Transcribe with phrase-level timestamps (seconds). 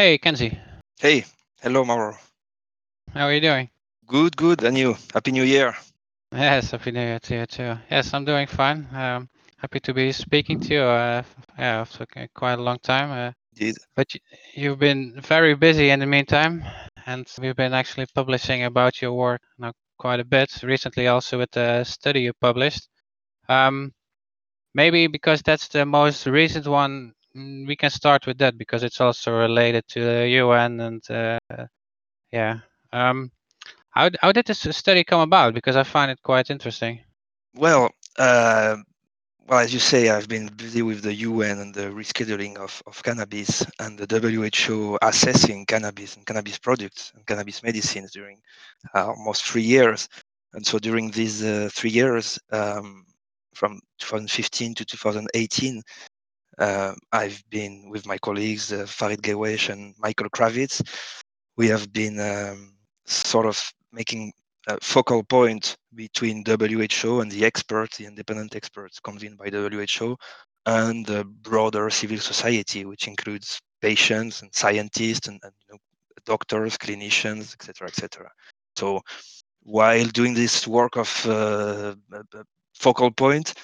[0.00, 0.58] Hey, Kenzi.
[0.98, 1.26] Hey,
[1.60, 2.16] hello, Mauro.
[3.12, 3.68] How are you doing?
[4.06, 4.64] Good, good.
[4.64, 4.96] And you?
[5.12, 5.76] Happy New Year.
[6.32, 7.76] Yes, happy New Year to you too.
[7.90, 8.88] Yes, I'm doing fine.
[8.94, 9.28] Um,
[9.58, 10.80] happy to be speaking to you.
[10.80, 11.22] Uh,
[11.58, 13.10] yeah, after quite a long time.
[13.10, 13.76] Uh, Indeed.
[13.94, 14.20] but you,
[14.54, 16.64] you've been very busy in the meantime,
[17.04, 21.50] and we've been actually publishing about your work now quite a bit recently, also with
[21.50, 22.88] the study you published.
[23.50, 23.92] Um,
[24.72, 29.32] maybe because that's the most recent one, we can start with that because it's also
[29.32, 31.38] related to the UN and uh,
[32.32, 32.58] yeah.
[32.92, 33.30] Um,
[33.90, 35.54] how how did this study come about?
[35.54, 37.00] Because I find it quite interesting.
[37.54, 38.76] Well, uh,
[39.50, 43.02] well, as you say, I've been busy with the UN and the rescheduling of, of
[43.02, 48.40] cannabis and the WHO assessing cannabis and cannabis products and cannabis medicines during
[48.94, 50.08] uh, almost three years.
[50.52, 53.04] And so during these uh, three years, um,
[53.54, 55.82] from 2015 to 2018, uh,
[56.60, 60.82] I've been with my colleagues, uh, Farid Ghehiouèche and Michael Krawitz.
[61.56, 62.74] We have been um,
[63.06, 63.58] sort of
[63.92, 64.32] making
[64.68, 70.16] a focal point between WHO and the experts, the independent experts convened by WHO,
[70.66, 75.78] and the broader civil society, which includes patients and scientists and, and you know,
[76.26, 78.30] doctors, clinicians, etc., etc.
[78.76, 79.00] So
[79.62, 81.94] while doing this work of uh,
[82.74, 83.54] focal point,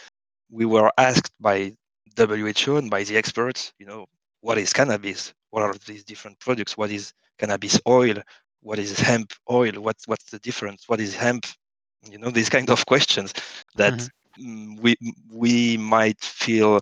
[0.50, 1.72] we were asked by
[2.16, 4.06] WHO and by the experts, you know,
[4.40, 5.34] what is cannabis?
[5.50, 6.76] What are these different products?
[6.76, 8.16] What is cannabis oil?
[8.60, 9.72] What is hemp oil?
[9.74, 10.84] What what's the difference?
[10.86, 11.46] What is hemp?
[12.10, 13.32] You know, these kind of questions
[13.76, 14.76] that mm-hmm.
[14.80, 14.96] we
[15.30, 16.80] we might feel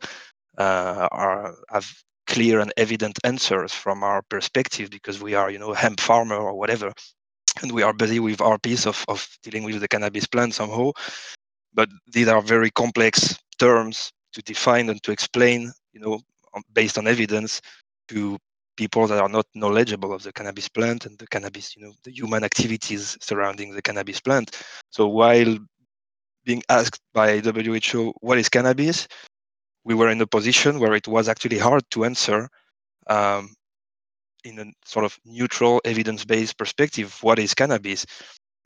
[0.58, 1.90] uh, are have
[2.26, 6.54] clear and evident answers from our perspective because we are, you know, hemp farmer or
[6.54, 6.92] whatever,
[7.62, 10.92] and we are busy with our piece of of dealing with the cannabis plant somehow.
[11.72, 16.20] But these are very complex terms to define and to explain, you know,
[16.72, 17.60] based on evidence
[18.08, 18.38] to
[18.76, 22.10] people that are not knowledgeable of the cannabis plant and the cannabis, you know, the
[22.10, 24.60] human activities surrounding the cannabis plant.
[24.90, 25.56] So while
[26.44, 29.08] being asked by WHO what is cannabis,
[29.84, 32.48] we were in a position where it was actually hard to answer
[33.06, 33.54] um,
[34.44, 37.16] in a sort of neutral, evidence-based perspective.
[37.22, 38.04] What is cannabis?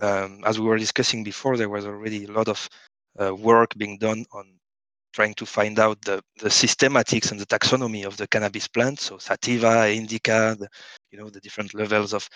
[0.01, 2.69] Um, as we were discussing before, there was already a lot of
[3.21, 4.59] uh, work being done on
[5.13, 9.01] trying to find out the, the systematics and the taxonomy of the cannabis plant.
[9.01, 10.69] So sativa, indica, the,
[11.11, 12.29] you know, the different levels of,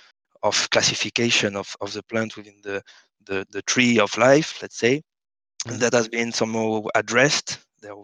[0.43, 2.83] of classification of, of the plant within the,
[3.27, 5.03] the, the tree of life, let's say.
[5.67, 7.59] And that has been somehow addressed.
[7.81, 7.95] There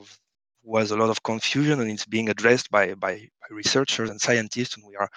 [0.63, 4.77] was a lot of confusion and it's being addressed by, by, by researchers and scientists.
[4.77, 5.09] And we are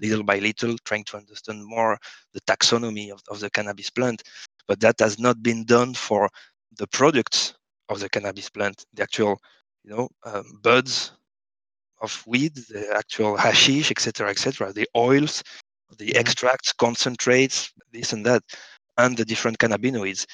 [0.00, 1.98] little by little trying to understand more
[2.32, 4.22] the taxonomy of, of the cannabis plant.
[4.66, 6.28] But that has not been done for
[6.76, 7.54] the products
[7.88, 9.38] of the cannabis plant, the actual,
[9.84, 11.12] you know, um, buds
[12.00, 15.42] of weed, the actual hashish, etc., etc., the oils,
[15.98, 16.18] the mm-hmm.
[16.18, 18.42] extracts, concentrates, this and that,
[18.98, 20.26] and the different cannabinoids.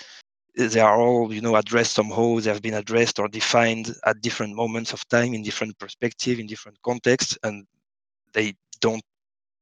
[0.56, 2.41] They are all, you know, addressed somehow.
[2.41, 6.47] They have been addressed or defined at different moments of time, in different perspective, in
[6.47, 7.66] different contexts, and
[8.33, 9.03] they don't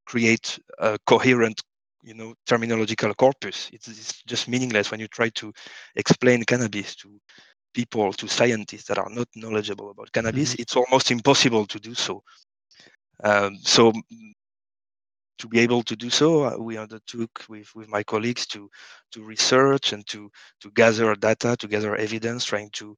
[0.06, 1.60] create a coherent
[2.02, 5.52] you know terminological corpus it's, it's, just meaningless when you try to
[5.96, 7.20] explain cannabis to
[7.74, 10.62] people to scientists that are not knowledgeable about cannabis mm-hmm.
[10.62, 12.22] it's almost impossible to do so
[13.24, 13.92] um, so
[15.38, 18.68] to be able to do so uh, we undertook with, with my colleagues to
[19.12, 20.30] to research and to
[20.60, 22.96] to gather data to gather evidence trying to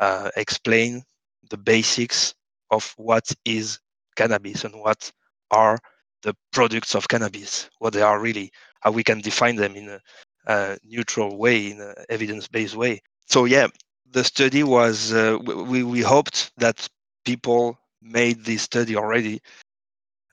[0.00, 1.02] uh, explain
[1.50, 2.34] the basics
[2.70, 3.78] of what is
[4.16, 5.10] cannabis and what
[5.50, 5.78] are
[6.22, 8.50] the products of cannabis, what they are really,
[8.80, 10.00] how we can define them in a,
[10.46, 13.00] a neutral way, in an evidence-based way.
[13.26, 13.68] So yeah,
[14.12, 16.88] the study was uh, we we hoped that
[17.24, 19.40] people made this study already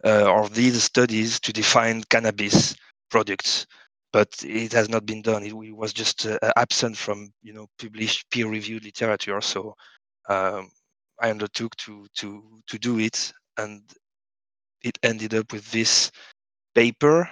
[0.03, 2.75] uh, or these studies to define cannabis
[3.09, 3.65] products,
[4.11, 5.43] but it has not been done.
[5.43, 9.41] It, it was just uh, absent from you know published peer-reviewed literature.
[9.41, 9.75] So
[10.27, 10.69] um,
[11.21, 13.81] I undertook to to to do it, and
[14.83, 16.11] it ended up with this
[16.75, 17.29] paper,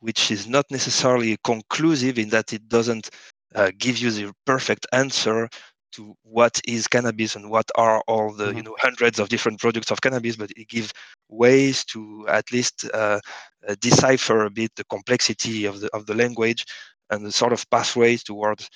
[0.00, 3.10] which is not necessarily conclusive in that it doesn't
[3.54, 5.48] uh, give you the perfect answer
[5.92, 8.58] to what is cannabis and what are all the mm-hmm.
[8.58, 10.92] you know hundreds of different products of cannabis but it gives
[11.28, 13.20] ways to at least uh,
[13.68, 16.64] uh, decipher a bit the complexity of the of the language
[17.10, 18.68] and the sort of pathways towards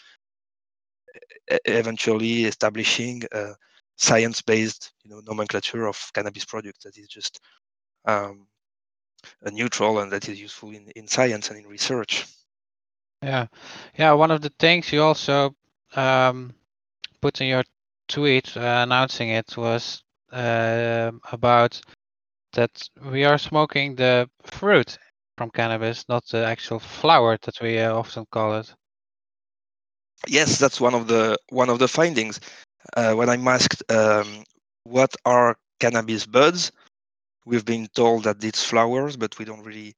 [1.67, 3.53] eventually establishing a
[3.97, 7.41] science-based you know nomenclature of cannabis products that is just
[8.07, 8.47] um,
[9.53, 12.27] neutral and that is useful in, in science and in research.
[13.23, 13.47] Yeah,
[13.99, 14.13] yeah.
[14.13, 15.55] One of the things you also
[15.97, 16.55] um,
[17.25, 17.65] put in your
[18.07, 21.81] tweet uh, announcing it was uh, about
[22.53, 24.99] that we are smoking the fruit
[25.39, 28.75] from cannabis, not the actual flower that we uh, often call it.
[30.29, 32.41] Yes, that's one of the one of the findings.
[32.95, 34.45] Uh, when I'm asked um,
[34.85, 36.73] what are cannabis buds,
[37.47, 39.95] we've been told that it's flowers, but we don't really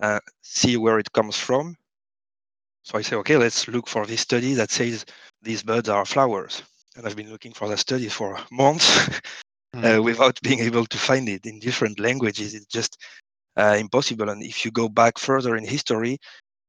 [0.00, 1.76] uh, see where it comes from.
[2.84, 5.04] So I say, okay, let's look for this study that says
[5.42, 6.62] these buds are flowers.
[6.96, 9.08] And I've been looking for that study for months
[9.82, 10.04] uh, Mm.
[10.04, 12.54] without being able to find it in different languages.
[12.54, 12.98] It's just
[13.56, 14.30] uh, impossible.
[14.30, 16.18] And if you go back further in history,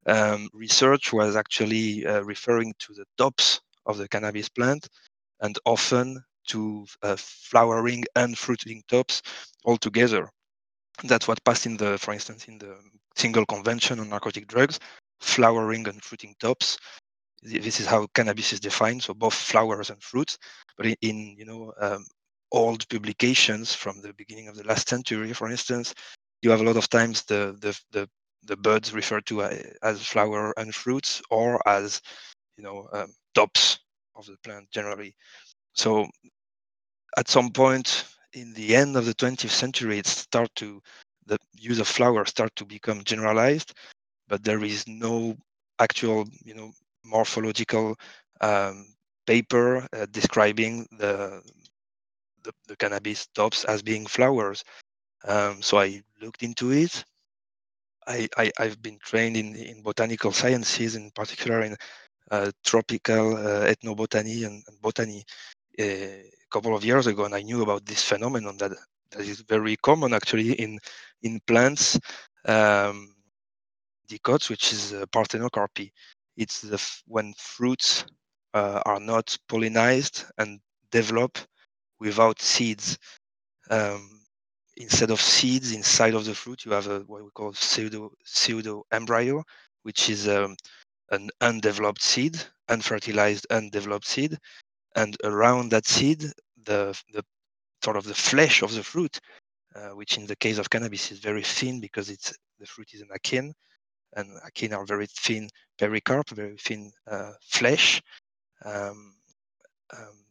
[0.08, 4.90] um, research was actually uh, referring to the tops of the cannabis plant
[5.42, 9.22] and often to uh, flowering and fruiting tops
[9.66, 10.30] altogether.
[11.04, 12.78] That's what passed in the, for instance, in the
[13.16, 14.80] single convention on narcotic drugs,
[15.20, 16.78] flowering and fruiting tops.
[17.42, 20.38] This is how cannabis is defined, so both flowers and fruits.
[20.78, 22.06] But in, in you know um,
[22.52, 25.94] old publications from the beginning of the last century, for instance,
[26.42, 28.10] you have a lot of times the the the,
[28.44, 29.44] the buds referred to
[29.84, 32.02] as flower and fruits or as
[32.58, 33.80] you know um, tops
[34.16, 35.16] of the plant generally.
[35.74, 36.08] So
[37.18, 40.82] at some point in the end of the 20th century, it start to
[41.26, 43.74] the use of flower start to become generalized,
[44.28, 45.36] but there is no
[45.80, 46.72] actual you know
[47.04, 47.96] morphological
[48.42, 48.88] um,
[49.28, 51.42] paper uh, describing the,
[52.44, 54.64] the, the cannabis tops as being flowers.
[55.28, 57.04] Um, so I looked into it.
[58.08, 61.76] I, I have been trained in in botanical sciences, in particular in
[62.32, 65.24] uh, tropical uh, ethnobotany and, and botany
[65.80, 68.72] a couple of years ago, and I knew about this phenomenon that
[69.12, 70.80] that is very common actually in
[71.24, 72.00] in plants.
[72.46, 73.15] Um,
[74.08, 75.92] dicots, which is uh, parthenocarpy.
[76.38, 78.06] It's the f- when fruits
[78.54, 80.60] uh, are not pollinized and
[80.92, 81.38] develop
[82.00, 82.98] without seeds.
[83.70, 84.22] Um,
[84.78, 88.84] instead of seeds inside of the fruit, you have a, what we call pseudo pseudo
[88.92, 89.44] embryo,
[89.84, 90.56] which is um,
[91.12, 92.38] an undeveloped seed,
[92.70, 94.38] unfertilized undeveloped seed,
[94.96, 96.22] and around that seed,
[96.66, 97.24] the the
[97.84, 99.20] sort of the flesh of the fruit,
[99.76, 103.02] uh, which in the case of cannabis is very thin because it's the fruit is
[103.02, 103.54] an achene,
[104.16, 108.02] and achene are very thin pericarp, very thin uh, flesh.
[108.64, 109.14] Um,
[109.96, 110.26] um,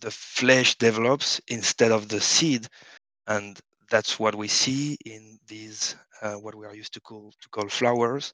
[0.00, 2.66] the flesh develops instead of the seed,
[3.26, 3.58] and
[3.90, 7.68] that's what we see in these uh, what we are used to call to call
[7.68, 8.32] flowers,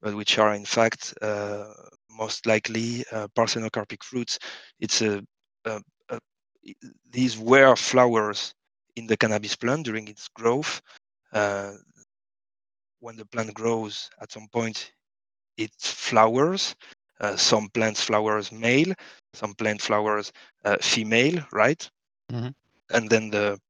[0.00, 1.72] but which are in fact uh,
[2.10, 4.38] most likely uh, parthenocarpic fruits.
[4.80, 5.22] It's a,
[5.64, 6.18] a, a,
[7.10, 8.54] these were flowers
[8.96, 10.80] in the cannabis plant during its growth.
[13.06, 14.90] When the plant grows, at some point,
[15.56, 16.74] it flowers.
[17.20, 18.92] Uh, some plants flowers male,
[19.32, 20.32] some plant flowers
[20.64, 21.88] uh, female, right?
[22.32, 22.52] Mhm.
[22.90, 23.60] And then the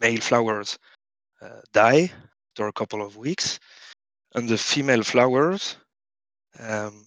[0.00, 0.78] male flowers
[1.42, 2.10] uh, die
[2.48, 3.60] after a couple of weeks,
[4.34, 5.76] and the female flowers
[6.58, 7.06] um,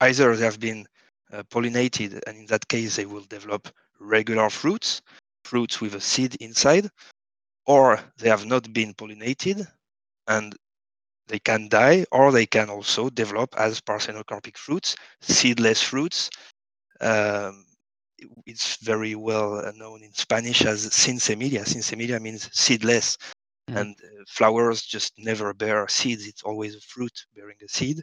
[0.00, 0.86] either they have been
[1.30, 3.68] uh, pollinated, and in that case they will develop
[4.00, 5.02] regular fruits,
[5.44, 6.88] fruits with a seed inside,
[7.66, 9.68] or they have not been pollinated,
[10.28, 10.54] and
[11.28, 16.30] they can die, or they can also develop as parthenocarpic fruits, seedless fruits.
[17.00, 17.64] Um,
[18.46, 21.66] it's very well known in Spanish as sin semilla.
[21.66, 23.18] Sin semilla means seedless,
[23.68, 23.80] Mhm.
[23.80, 26.26] and uh, flowers just never bear seeds.
[26.26, 28.00] It's always a fruit bearing a seed.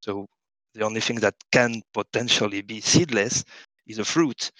[0.00, 0.26] So
[0.74, 3.44] the only thing that can potentially be seedless
[3.86, 4.50] is a fruit.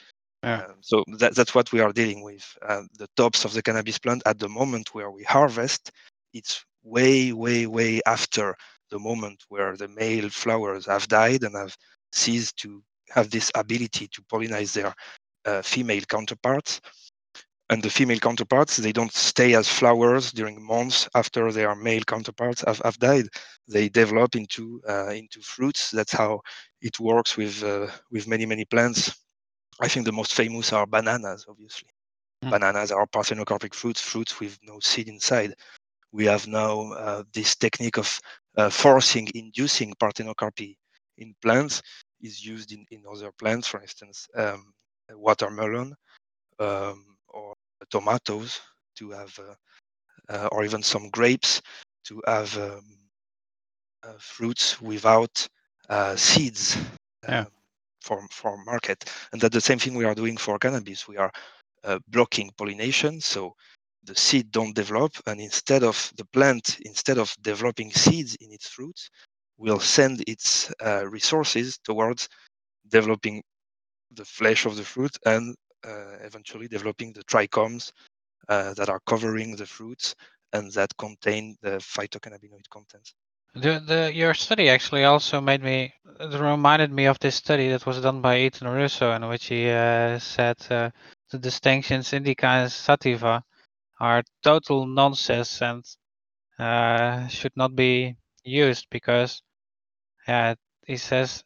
[0.42, 0.64] Yeah.
[0.64, 2.44] Um, so that, that's what we are dealing with.
[2.62, 5.92] Uh, the tops of the cannabis plant at the moment where we harvest,
[6.32, 8.54] it's way, way, way after
[8.90, 11.76] the moment where the male flowers have died and have
[12.12, 14.94] ceased to have this ability to pollinize their
[15.44, 16.80] uh, female counterparts.
[17.68, 22.62] And the female counterparts, they don't stay as flowers during months after their male counterparts
[22.64, 23.26] have, have died.
[23.66, 25.90] They develop into uh, into fruits.
[25.90, 26.42] That's how
[26.80, 29.12] it works with uh, with many many plants.
[29.80, 31.88] I think the most famous are bananas, obviously.
[32.44, 32.50] Mm.
[32.50, 35.54] Bananas are parthenocarpic fruits, fruits with no seed inside.
[36.12, 38.20] We have now uh, this technique of
[38.56, 40.76] uh, forcing, inducing parthenocarpy
[41.18, 41.82] in plants
[42.22, 44.72] is used in, in other plants, for instance, um,
[45.10, 45.94] watermelon
[46.58, 47.54] um, or
[47.90, 48.60] tomatoes
[48.96, 51.60] to have, uh, uh, or even some grapes
[52.04, 52.82] to have um,
[54.02, 55.46] uh, fruits without
[55.88, 56.76] uh, seeds
[57.28, 57.40] Yeah.
[57.40, 57.46] um,
[58.00, 59.04] for, for market.
[59.32, 61.08] And that's the same thing we are doing for cannabis.
[61.08, 61.30] We are
[61.84, 63.20] uh, blocking pollination.
[63.20, 63.54] So
[64.06, 65.12] the seed don't develop.
[65.26, 69.10] And instead of the plant, instead of developing seeds in its fruits,
[69.58, 72.28] will send its uh, resources towards
[72.88, 73.42] developing
[74.12, 77.92] the flesh of the fruit and uh, eventually developing the trichomes
[78.48, 80.14] uh, that are covering the fruits
[80.52, 83.12] and that contain the phytocannabinoid content.
[83.54, 88.00] The, the, your study actually also made me, reminded me of this study that was
[88.00, 90.90] done by Ethan Russo, in which he uh, said uh,
[91.30, 93.42] the distinctions indica and sativa
[94.00, 95.84] are total nonsense and
[96.58, 99.42] uh, should not be used because,
[100.26, 100.54] yeah,
[100.86, 101.42] he says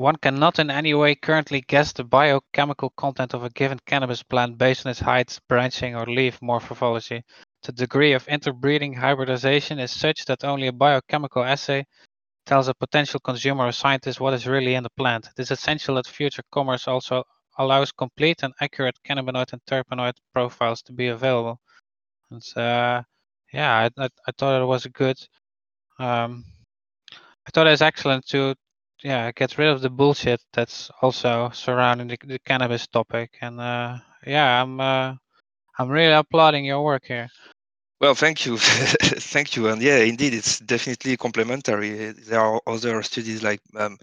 [0.00, 4.56] one cannot in any way currently guess the biochemical content of a given cannabis plant
[4.56, 7.22] based on its height, branching, or leaf morphology.
[7.62, 11.84] The degree of interbreeding hybridization is such that only a biochemical assay
[12.46, 15.28] tells a potential consumer or scientist what is really in the plant.
[15.36, 17.24] It is essential that future commerce also
[17.60, 21.60] allows complete and accurate cannabinoid and terpenoid profiles to be available.
[22.30, 23.02] And uh,
[23.52, 25.18] yeah, I, I, I, thought it was good.
[25.98, 26.44] Um,
[27.46, 28.54] I thought it was excellent to
[29.02, 33.30] yeah get rid of the bullshit that's also surrounding the, the cannabis topic.
[33.40, 35.14] And uh, yeah, I'm uh,
[35.78, 37.28] I'm really applauding your work here.
[38.00, 38.56] Well, thank you,
[39.34, 42.12] thank you, and yeah, indeed, it's definitely complementary.
[42.12, 43.98] There are other studies like um,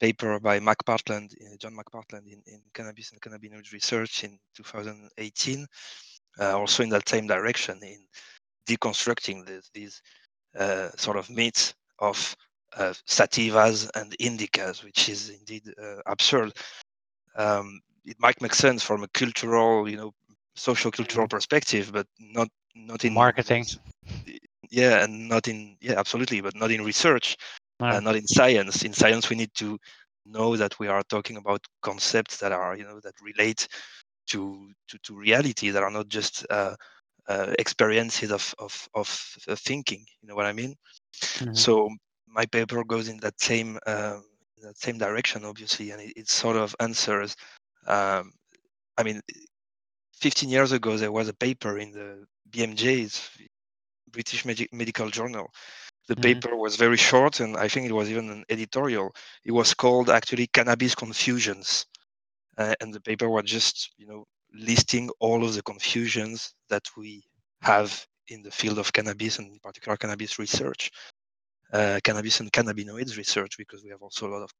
[0.00, 5.66] paper by McPartland, uh, John McPartland, in, in cannabis and cannabinoid research in 2018,
[6.40, 8.04] uh, also in that same direction in
[8.66, 10.02] deconstructing this, these
[10.58, 12.36] uh, sort of myths of
[12.76, 16.52] uh, sativas and indicas, which is indeed uh, absurd.
[17.36, 20.12] Um, it might make sense from a cultural, you know,
[20.56, 21.36] social cultural mm-hmm.
[21.36, 23.66] perspective, but not not in marketing.
[24.70, 27.36] Yeah, and not in yeah, absolutely, but not in research,
[27.82, 27.96] no.
[27.96, 28.84] uh, not in science.
[28.84, 29.78] In science, we need to
[30.24, 33.66] know that we are talking about concepts that are you know that relate
[34.28, 36.74] to to, to reality that are not just uh,
[37.28, 39.08] uh, experiences of, of of
[39.58, 40.04] thinking.
[40.20, 40.74] You know what I mean?
[41.14, 41.54] Mm-hmm.
[41.54, 41.90] So
[42.26, 44.18] my paper goes in that same uh,
[44.62, 47.36] that same direction, obviously, and it, it sort of answers.
[47.86, 48.32] Um,
[48.96, 49.20] I mean,
[50.20, 53.28] 15 years ago, there was a paper in the BMJ's
[54.12, 55.50] British Medical Journal.
[56.12, 56.40] The mm-hmm.
[56.40, 59.14] paper was very short, and I think it was even an editorial.
[59.46, 61.86] It was called actually "Cannabis Confusions,"
[62.58, 67.22] uh, and the paper was just, you know, listing all of the confusions that we
[67.62, 70.90] have in the field of cannabis and in particular cannabis research,
[71.72, 74.50] uh, cannabis and cannabinoids research, because we have also a lot of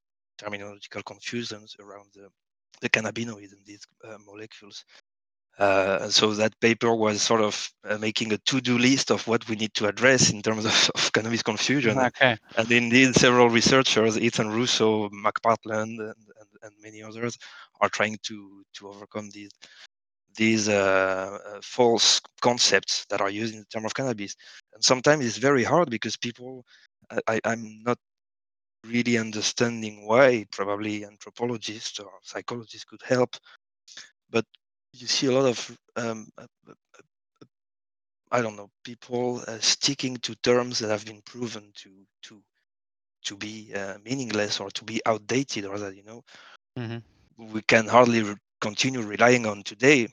[0.40, 2.28] terminological confusions around the,
[2.80, 4.86] the cannabinoids and these uh, molecules.
[5.58, 9.56] Uh, so that paper was sort of uh, making a to-do list of what we
[9.56, 11.98] need to address in terms of, of cannabis confusion.
[11.98, 12.36] Okay.
[12.56, 17.36] And indeed, several researchers, Ethan Russo, McPartland, and, and, and many others,
[17.80, 19.50] are trying to to overcome these
[20.36, 24.34] these uh, uh, false concepts that are used in the term of cannabis.
[24.74, 26.64] And sometimes it's very hard because people,
[27.28, 27.98] I, I'm not
[28.86, 30.46] really understanding why.
[30.50, 33.36] Probably anthropologists or psychologists could help,
[34.30, 34.46] but
[34.92, 37.46] you see a lot of um, uh, uh, uh,
[38.30, 41.90] I don't know people uh, sticking to terms that have been proven to
[42.24, 42.42] to
[43.24, 46.22] to be uh, meaningless or to be outdated or that you know
[46.78, 47.52] mm-hmm.
[47.52, 50.08] we can hardly re- continue relying on today.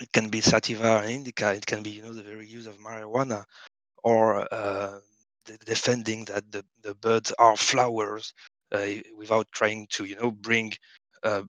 [0.00, 1.52] It can be sativa and indica.
[1.54, 3.44] It can be you know the very use of marijuana
[4.04, 5.00] or uh,
[5.66, 8.32] defending that the, the birds are flowers
[9.16, 10.72] without trying to you know bring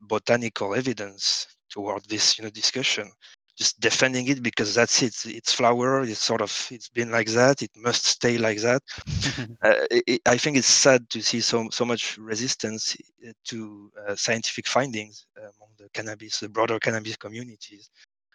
[0.01, 3.11] botanical evidence toward this you know discussion.
[3.57, 5.15] Just defending it because that's it.
[5.25, 6.01] It's flower.
[6.03, 7.61] It's sort of it's been like that.
[7.61, 8.81] It must stay like that.
[9.63, 12.95] Uh, it, i think it's sad to see so so much resistance
[13.27, 17.89] uh, to uh, scientific findings among the cannabis the broader cannabis communities.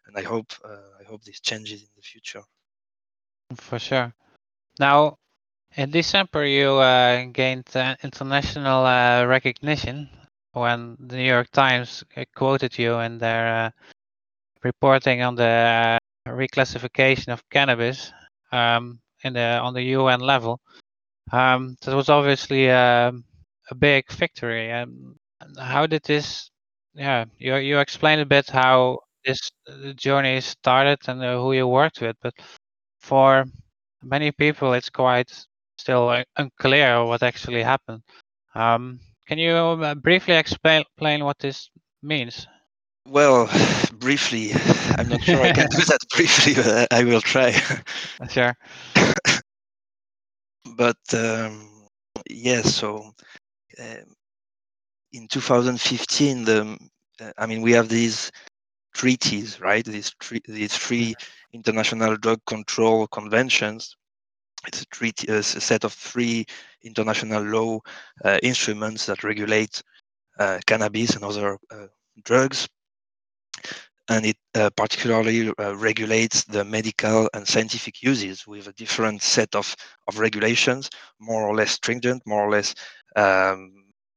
[0.07, 2.43] And i hope uh, i hope this changes in the future.
[3.57, 4.15] For sure.
[4.79, 5.19] Now
[5.77, 8.85] in december you uh, gained uh, international
[9.27, 10.09] recognition
[10.55, 13.71] when the New York Times uh, quoted you in their uh,
[14.63, 18.13] reporting on the uh, reclassification of cannabis
[18.53, 20.61] um, in the on the UN level.
[21.33, 23.25] Um, that was obviously a, um,
[23.71, 24.73] a big victory.
[24.73, 25.17] Um,
[25.59, 26.51] how did this?
[26.95, 29.51] Yeah, you you explained a bit how this
[29.97, 32.35] journey started and uh, who you worked with, but
[33.01, 33.45] for
[34.03, 35.31] many people, it's quite
[35.79, 38.03] still unclear what actually happened.
[38.55, 41.71] Um, can you uh, briefly explain, what this
[42.03, 42.47] means?
[43.09, 43.51] Well,
[43.95, 44.53] briefly,
[44.99, 47.55] I'm not sure I can do that briefly, but I will try.
[48.31, 48.57] Sure.
[50.77, 51.89] but um,
[52.29, 53.13] yes, yeah, so
[53.81, 54.15] um,
[55.13, 56.79] in 2015, the
[57.21, 58.31] uh, I mean, we have these
[58.95, 59.85] treaties, right?
[59.85, 61.57] These tre- these three mm-hmm.
[61.57, 63.97] international drug control conventions
[64.67, 66.45] it's a treaty, a set of three
[66.83, 67.81] international law
[68.25, 69.83] uh, instruments that regulate
[70.39, 71.87] uh, cannabis and other uh,
[72.25, 72.69] drugs.
[74.11, 79.55] and it uh, particularly uh, regulates the medical and scientific uses with a different set
[79.55, 79.75] of,
[80.09, 82.75] of regulations, more or less stringent, more or less
[83.17, 83.73] um,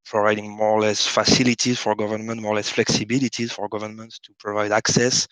[0.05, 4.71] providing more or less facilities for government, more or less flexibilities for governments to provide
[4.71, 5.27] access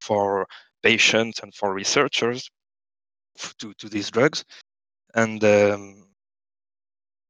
[0.00, 0.46] for
[0.82, 2.50] patients and for researchers
[3.58, 4.44] to, to these drugs.
[5.14, 6.02] And um,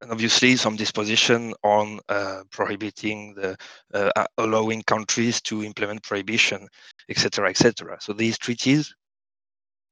[0.02, 3.56] and obviously some disposition on uh, prohibiting the
[3.94, 6.66] uh, allowing countries to implement prohibition,
[7.08, 7.96] etc., etc.
[8.00, 8.92] So these treaties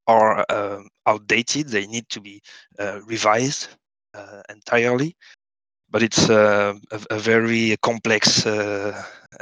[0.07, 2.41] are uh, outdated; they need to be
[2.77, 3.69] uh, revised
[4.13, 5.15] uh, entirely.
[5.89, 8.43] But it's uh, a, a, very complex,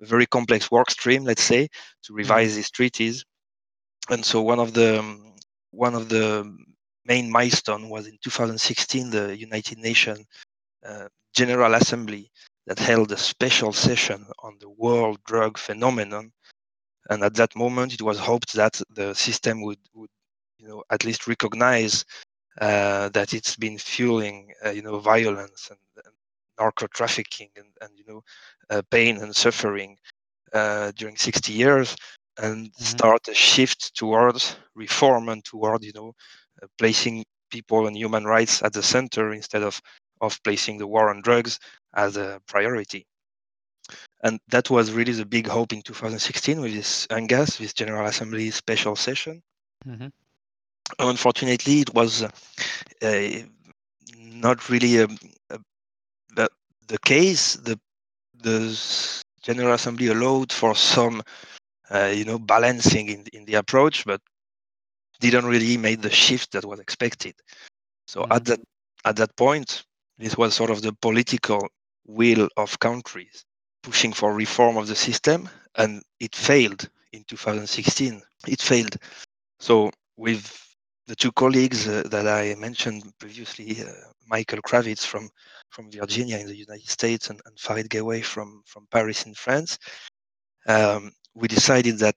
[0.00, 1.68] very complex work stream, let's say,
[2.04, 2.56] to revise mm.
[2.56, 3.24] these treaties.
[4.08, 5.18] And so one of the
[5.70, 6.56] one of the
[7.04, 10.26] main milestone was in 2016, the United Nations
[10.86, 12.30] uh, General Assembly
[12.66, 16.32] that held a special session on the world drug phenomenon.
[17.08, 20.10] And at that moment, it was hoped that the system would, would
[20.58, 22.04] you know, at least recognize
[22.60, 26.14] uh, that it's been fueling, uh, you know, violence and, and
[26.58, 28.22] narco trafficking and, and you know,
[28.70, 29.96] uh, pain and suffering
[30.52, 31.96] uh, during 60 years,
[32.40, 32.84] and mm-hmm.
[32.84, 36.12] start a shift towards reform and toward, you know,
[36.62, 39.80] uh, placing people and human rights at the center instead of
[40.20, 41.58] of placing the war on drugs
[41.96, 43.06] as a priority.
[44.22, 48.50] And that was really the big hope in 2016 with this UNGAS, this General Assembly
[48.50, 49.42] special session.
[49.86, 50.08] Mm-hmm.
[50.98, 53.28] Unfortunately, it was uh,
[54.18, 55.08] not really a,
[55.50, 55.58] a,
[56.36, 56.48] the,
[56.88, 57.54] the case.
[57.56, 57.80] The,
[58.42, 58.78] the
[59.42, 61.22] General Assembly allowed for some,
[61.90, 64.20] uh, you know, balancing in, in the approach, but
[65.20, 67.34] didn't really make the shift that was expected.
[68.06, 68.32] So mm-hmm.
[68.32, 68.60] at that
[69.04, 69.84] at that point,
[70.18, 71.66] this was sort of the political
[72.06, 73.44] will of countries
[73.82, 78.20] pushing for reform of the system, and it failed in 2016.
[78.46, 78.96] It failed.
[79.58, 80.60] So with
[81.06, 83.92] the two colleagues uh, that I mentioned previously, uh,
[84.26, 85.28] Michael Krawitz from
[85.70, 89.78] from Virginia in the United States and, and Farid Ghehiouèche from from Paris in France,
[90.66, 92.16] um, we decided that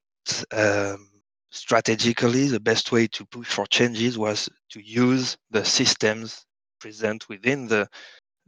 [0.52, 1.10] um,
[1.52, 6.46] strategically, the best way to push for changes was to use the systems
[6.80, 7.88] present within the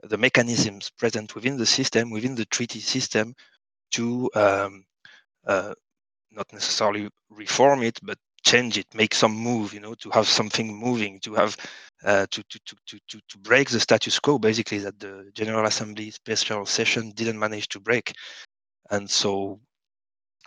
[0.03, 3.33] the mechanisms present within the system, within the treaty system,
[3.91, 4.83] to um,
[5.47, 5.73] uh,
[6.31, 10.77] not necessarily reform it, but change it, make some move, you know, to have something
[10.77, 11.57] moving, to have
[12.03, 16.11] uh, to, to, to, to, to break the status quo, basically, that the General Assembly
[16.11, 18.13] special session didn't manage to break.
[18.91, 19.59] And so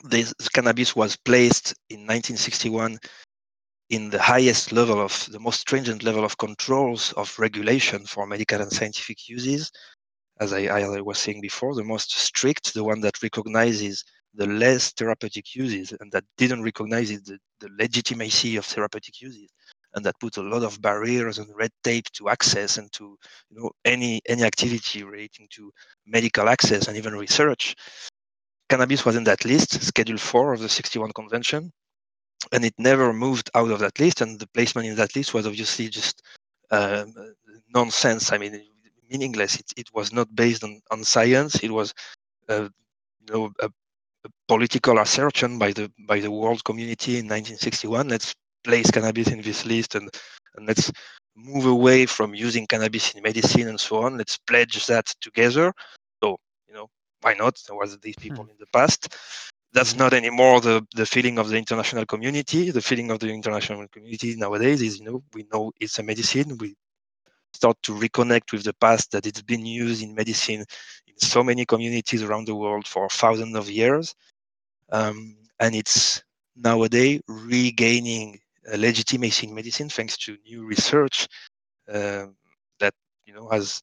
[0.05, 2.99] this cannabis was placed in 1961
[3.91, 8.61] in the highest level of the most stringent level of controls of regulation for medical
[8.61, 9.71] and scientific uses.
[10.41, 14.93] As I, I was saying before, the most strict, the one that recognizes the less
[14.93, 19.49] therapeutic uses and that didn't recognize the, the legitimacy of therapeutic uses
[19.95, 23.17] and that put a lot of barriers and red tape to access and to
[23.51, 25.73] you know any any activity relating to
[26.07, 27.75] medical access and even research
[28.69, 31.73] cannabis was in that list, Schedule 4 of the 61 Convention,
[32.53, 34.21] and it never moved out of that list.
[34.21, 36.23] And the placement in that list was obviously just
[36.71, 37.05] uh,
[37.75, 38.33] nonsense.
[38.33, 38.63] I mean,
[39.11, 39.59] meaningless.
[39.59, 41.57] It, it was not based on, on science.
[41.57, 41.95] It was,
[42.49, 42.69] uh,
[43.21, 48.09] you know, a, a, political assertion by the by the world community in 1961.
[48.09, 50.11] Let's place cannabis in this list and
[50.57, 50.91] and let's
[51.37, 54.19] move away from using cannabis in medicine and so on.
[54.19, 55.73] Let's pledge that together.
[57.23, 57.61] So you know, why not?
[57.67, 58.51] There was these people hmm.
[58.51, 59.17] in the past.
[59.73, 59.99] That's hmm.
[59.99, 62.71] not anymore the, the feeling of the international community.
[62.71, 66.57] The feeling of the international community nowadays is, you know, we know it's a medicine.
[66.59, 66.77] We
[67.53, 70.65] start to reconnect with the past that it's been used in medicine
[71.07, 74.15] in so many communities around the world for thousands of years.
[74.91, 76.23] Um, and it's
[76.57, 78.39] nowadays regaining
[78.77, 81.27] legitimacy in medicine thanks to new research
[81.93, 82.27] uh,
[82.81, 83.83] that you know has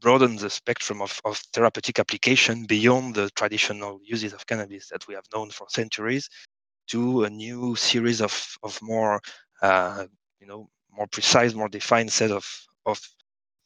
[0.00, 5.14] broaden the spectrum of, of therapeutic application beyond the traditional uses of cannabis that we
[5.14, 6.28] have known for centuries
[6.88, 9.20] to a new series of, of more
[9.62, 10.06] uh,
[10.40, 12.46] you know more precise more defined set of,
[12.86, 13.00] of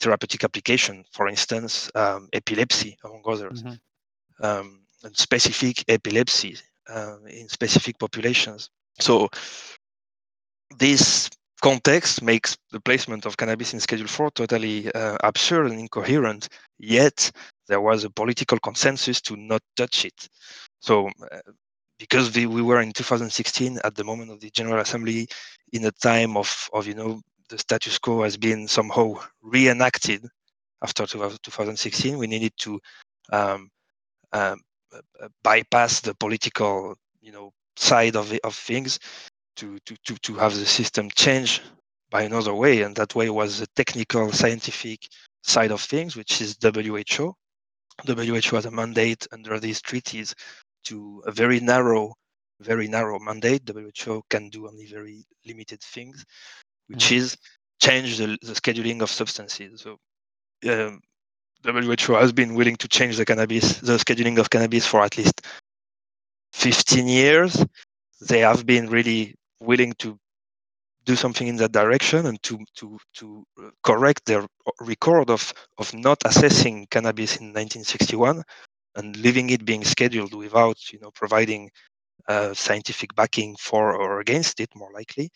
[0.01, 1.05] therapeutic application.
[1.12, 3.62] For instance um, epilepsy among others.
[3.62, 4.47] Mm-hmm.
[4.47, 6.57] um, and specific epilepsy
[6.88, 8.69] uh, in specific populations.
[8.99, 9.29] So
[10.79, 16.49] this context makes the placement of cannabis in Schedule 4 totally uh, absurd and incoherent,
[16.79, 17.31] yet
[17.68, 20.29] there was a political consensus to not touch it.
[20.81, 21.38] So, uh,
[21.99, 25.29] because we, we were in 2016 at the moment of the General Assembly
[25.73, 30.27] in a time of, of you know, the status quo has been somehow reenacted
[30.83, 32.81] after 2016, we needed to
[33.33, 33.68] um,
[34.33, 34.61] um,
[35.42, 38.99] bypass the political, you know, side of of things
[39.61, 41.62] to to to to have the system change
[42.11, 45.07] by another way, and that way was the technical, scientific
[45.42, 47.35] side of things, which is WHO.
[48.07, 50.35] WHO has a mandate under these treaties
[50.85, 52.14] to a very narrow,
[52.61, 53.62] very narrow mandate.
[53.68, 56.25] WHO can do only very limited things,
[56.88, 57.16] which mm-hmm.
[57.16, 57.37] is
[57.81, 59.83] change the, the scheduling of substances.
[59.83, 59.99] So
[60.68, 61.01] um,
[61.64, 65.46] WHO has been willing to change the cannabis, the scheduling of cannabis for at least
[66.55, 67.64] 15 years.
[68.23, 70.18] They have been really willing to
[71.05, 73.44] do something in that direction and to to to
[73.83, 74.46] correct their
[74.81, 78.42] record of of not assessing cannabis in 1961
[78.96, 81.70] and leaving it being scheduled without you know providing
[82.29, 85.31] uh, scientific backing for or against it more likely.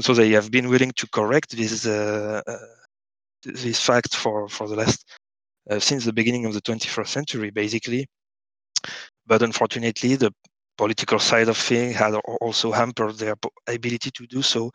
[0.00, 2.56] So they have been willing to correct this uh, uh,
[3.44, 5.04] this fact for for the last
[5.70, 8.06] uh, since the beginning of the 21st century basically.
[9.26, 10.32] But unfortunately the
[10.78, 13.34] political side of things had also hampered their
[13.66, 14.70] ability to do so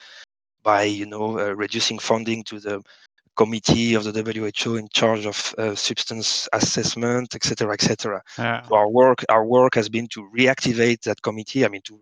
[0.61, 2.81] by you know uh, reducing funding to the
[3.35, 8.21] committee of the WHO in charge of uh, substance assessment, etc., etc.
[8.37, 8.61] Yeah.
[8.67, 11.65] So our work, our work has been to reactivate that committee.
[11.65, 11.99] I mean, to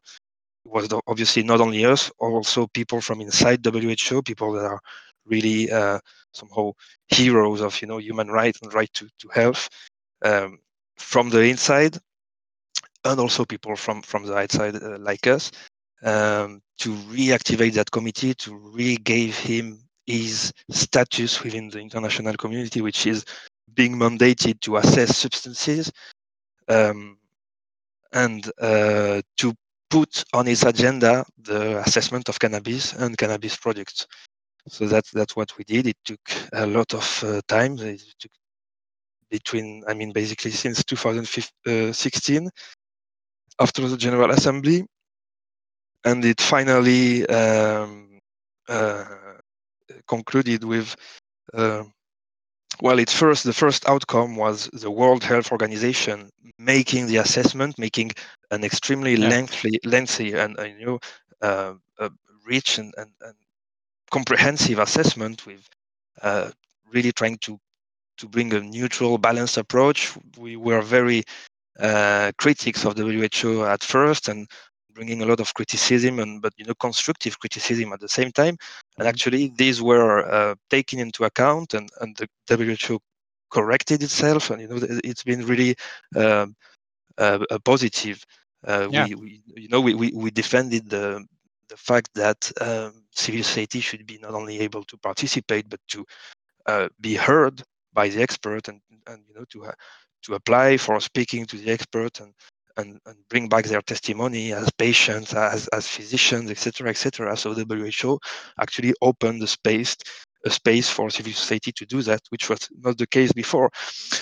[0.66, 4.80] was obviously not only us, also people from inside WHO, people that are
[5.26, 6.00] really uh,
[6.34, 6.72] somehow
[7.08, 9.70] heroes of you know human rights and right to to health
[10.24, 10.60] um,
[10.98, 11.98] from the inside
[13.06, 15.52] and also people from from the outside uh, like us
[16.04, 23.08] um, to reactivate that committee to re-give him his status within the international community which
[23.08, 23.26] is
[23.74, 25.92] being mandated to assess substances
[26.68, 27.18] um,
[28.14, 29.54] and uh, to
[29.90, 34.08] put on its agenda the assessment of cannabis and cannabis products.
[34.68, 35.88] So that's that's what we did.
[35.88, 36.20] It took
[36.54, 37.78] a lot of uh, time.
[37.80, 38.32] It took
[39.32, 42.50] between i mean basically since 2016
[43.62, 44.86] after the General Assembly,
[46.04, 48.20] and it finally um,
[48.68, 49.06] uh,
[50.08, 50.96] concluded with.
[51.54, 51.84] Uh,
[52.82, 58.12] well, it first the first outcome was the World Health Organization making the assessment, making
[58.50, 59.28] an extremely yeah.
[59.28, 61.00] lengthy, lengthy and uh, you know
[61.42, 61.74] uh,
[62.46, 63.36] rich and, and, and,
[64.12, 65.70] comprehensive assessment with
[66.22, 66.52] uh,
[66.92, 67.58] really trying to
[68.18, 70.14] to bring a neutral, balanced approach.
[70.38, 71.24] We were very
[72.38, 74.48] critics of WHO at first and
[74.94, 78.56] bringing a lot of criticism and but you know constructive criticism at the same time
[78.98, 79.08] and mm-hmm.
[79.08, 83.00] actually these were uh, taken into account and and the WHO
[83.50, 85.76] corrected itself and you know it's been really
[86.16, 86.56] um,
[87.18, 88.24] uh, a positive
[88.68, 89.06] uh, yeah.
[89.06, 91.26] we, we, you know we, we, we defended the
[91.70, 96.06] the fact that um, civil society should be not only able to participate but to
[96.66, 97.64] uh, be heard
[97.94, 99.64] by the expert and and you know to
[100.24, 102.34] to apply for speaking to the expert and
[102.78, 107.36] and, and bring back their testimony as patients, as, as physicians, etc., etc.
[107.38, 108.20] So WHO
[108.60, 109.96] actually opened the space,
[110.46, 113.70] a space for civil society to do that, which was not the case before.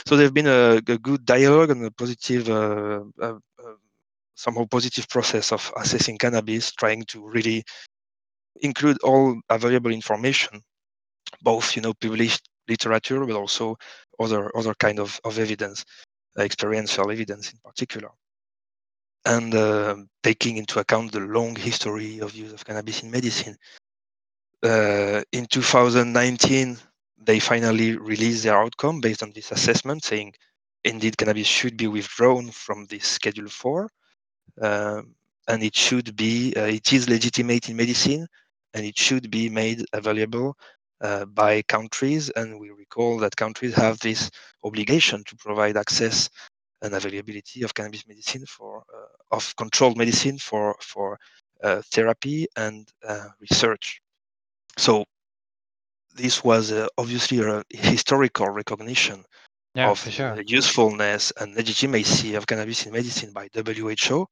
[0.05, 3.73] So there's been a, a good dialogue and a positive, uh, uh, uh,
[4.35, 7.63] somehow positive process of assessing cannabis, trying to really
[8.61, 10.61] include all available information,
[11.41, 13.77] both you know published literature, but also
[14.19, 15.85] other other kind of, of evidence,
[16.37, 18.09] uh, experiential evidence in particular.
[19.25, 23.57] And uh, taking into account the long history of use of cannabis in medicine.
[24.63, 26.77] Uh, in 2019,
[27.17, 30.33] they finally released their outcome based on this assessment, saying
[30.83, 33.89] indeed cannabis should be withdrawn from this Schedule 4,
[34.61, 35.15] um,
[35.47, 38.27] and it should be, uh, it is legitimate in medicine,
[38.73, 40.55] and it should be made available
[41.01, 44.29] uh, by countries, and we recall that countries have this
[44.63, 46.29] obligation to provide access
[46.81, 51.17] and availability of cannabis medicine for uh, of controlled medicine for for
[51.63, 54.01] uh, therapy and uh, research.
[54.77, 55.03] So
[56.15, 59.23] this was uh, obviously a historical recognition
[59.75, 60.35] yeah, of sure.
[60.35, 64.25] the usefulness and legitimacy of cannabis in medicine by WHO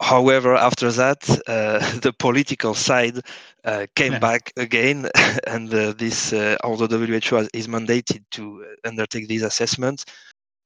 [0.00, 3.20] However, after that, uh, the political side
[3.64, 4.18] uh, came yeah.
[4.18, 5.08] back again,
[5.46, 10.04] and uh, this, uh, although WHO is mandated to uh, undertake these assessments,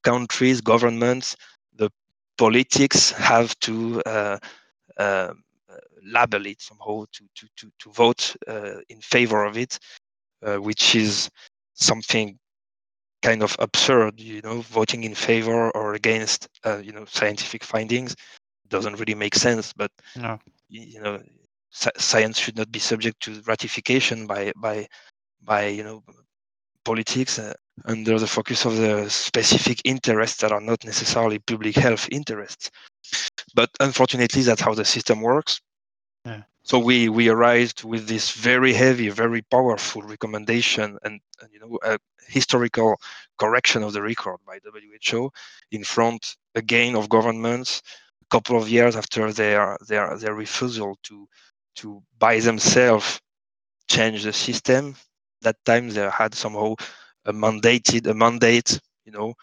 [0.03, 1.37] countries, governments,
[1.75, 1.91] the
[2.37, 4.39] politics have to uh,
[6.05, 8.37] label it somehow to to to, to vote
[8.89, 9.79] in favor of it,
[10.59, 11.31] which is
[11.75, 12.39] something
[13.23, 16.49] kind of absurd, you know, voting in favor or against,
[16.83, 18.17] you know, scientific findings
[18.73, 19.73] doesn't really make sense.
[19.73, 20.39] But no.
[20.69, 21.23] you know,
[21.71, 24.87] science should not be subject to ratification by by
[25.43, 26.03] by you know
[26.85, 27.39] politics.
[27.39, 27.55] Uh,
[27.87, 32.71] under the focus of the specific interests that are not necessarily public health interests.
[33.55, 35.61] But unfortunately, that's how the system works.
[36.25, 36.43] Yeah.
[36.65, 41.79] So we we arrived with this very heavy, very powerful recommendation and, and you know
[41.83, 43.01] a historical
[43.39, 45.31] correction of the record by WHO
[45.73, 47.83] in front again of governments
[48.33, 51.29] couple of years after their their their refusal to
[51.77, 53.21] to by themselves
[53.89, 54.97] change the system.
[55.43, 56.71] That time they had somehow
[57.31, 58.71] a mandated a mandate,
[59.07, 59.35] you know,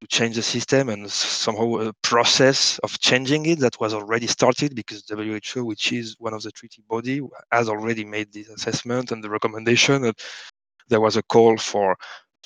[0.00, 4.74] to change the system and somehow a process of changing it that was already started
[4.74, 7.20] because WHO, which is one of the treaty body,
[7.52, 10.04] has already made this assessment and the recommendation.
[10.04, 10.14] And
[10.88, 11.96] there was a call for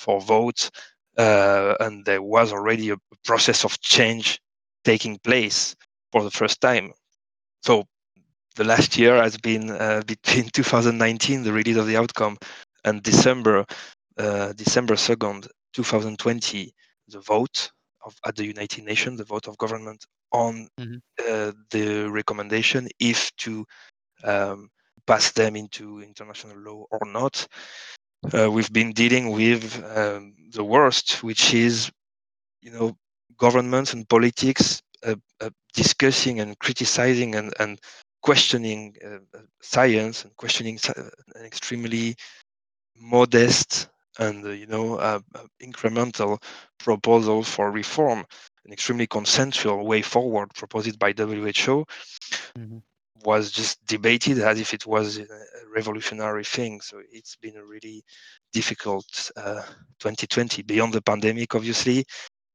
[0.03, 0.71] for votes,
[1.17, 4.41] uh, and there was already a process of change
[4.83, 5.75] taking place
[6.13, 6.93] for the first time.
[7.63, 7.85] So
[8.55, 12.37] the last year has been uh, between 2019, the release of the outcome,
[12.85, 13.65] and December,
[14.17, 16.73] uh, December 2nd, 2020,
[17.09, 17.71] the vote
[18.05, 21.01] of, at the United Nations, the vote of government on Mhm.
[21.29, 23.65] uh, the recommendation if to
[24.23, 24.69] um,
[25.07, 27.47] pass them into international law or not.
[28.33, 31.91] Uh, we've been dealing with um, the worst, which is,
[32.61, 32.97] you know,
[33.37, 37.79] governments and politics uh, uh, discussing and criticizing and, and
[38.21, 42.15] questioning uh, uh, science and questioning an extremely
[42.97, 45.19] modest and uh, you know uh,
[45.61, 46.41] incremental
[46.79, 48.25] proposal for reform,
[48.65, 51.85] an extremely consensual way forward proposed by WHO,
[52.57, 52.77] mm-hmm.
[53.23, 55.25] was just debated as if it was a
[55.73, 56.79] revolutionary thing.
[56.81, 58.03] So it's been a really
[58.51, 59.63] difficult uh,
[59.99, 62.05] 2020 beyond the pandemic, obviously.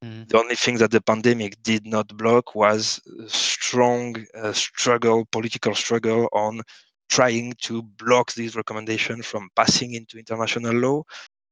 [0.04, 0.24] Mm-hmm.
[0.28, 5.74] The only thing that the pandemic did not block was a strong uh, struggle, political
[5.74, 6.62] struggle on
[7.08, 11.02] trying to block these recommendations from passing into international law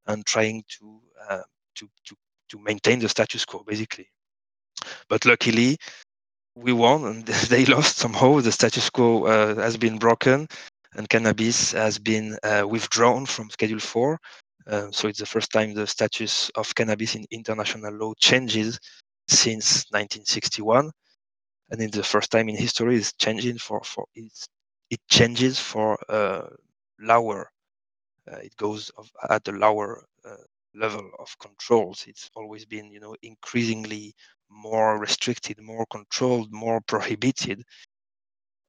[0.07, 1.43] and trying to uh,
[1.75, 2.15] to, to
[2.49, 4.09] to maintain the status quo basically.
[5.09, 5.79] But luckily
[6.55, 8.41] we won and they lost somehow.
[8.41, 10.47] The status quo uh, has been broken
[10.95, 14.19] and cannabis has been uh, withdrawn from schedule 4
[14.69, 18.79] uh, so it's the first time the status of cannabis in international law changes
[19.29, 20.91] since 1961
[21.71, 24.07] and it's the first time in history it's changing for for
[24.91, 26.47] it changes for uh,
[27.01, 27.51] lower.
[28.31, 30.37] Uh, it goes of, at a lower uh,
[30.75, 32.05] level of controls.
[32.09, 34.15] It's always been, you know, increasingly
[34.51, 37.63] more restricted, more controlled, more prohibited,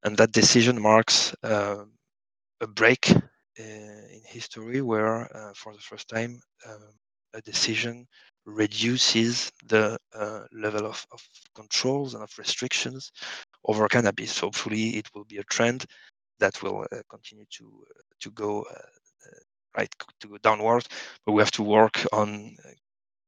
[0.04, 1.86] and that decision marks uh,
[2.62, 3.12] a break
[3.58, 6.94] in history where, uh, for the first time, um,
[7.34, 8.08] a decision
[8.46, 11.22] reduces the uh, level of, of
[11.56, 13.12] controls and of restrictions
[13.66, 14.40] over cannabis.
[14.40, 15.86] Hopefully, it will be a trend
[16.40, 19.40] that will uh, continue to uh, to go uh,
[19.78, 19.90] right
[20.20, 20.88] to go downwards.
[21.26, 22.56] But we have to work on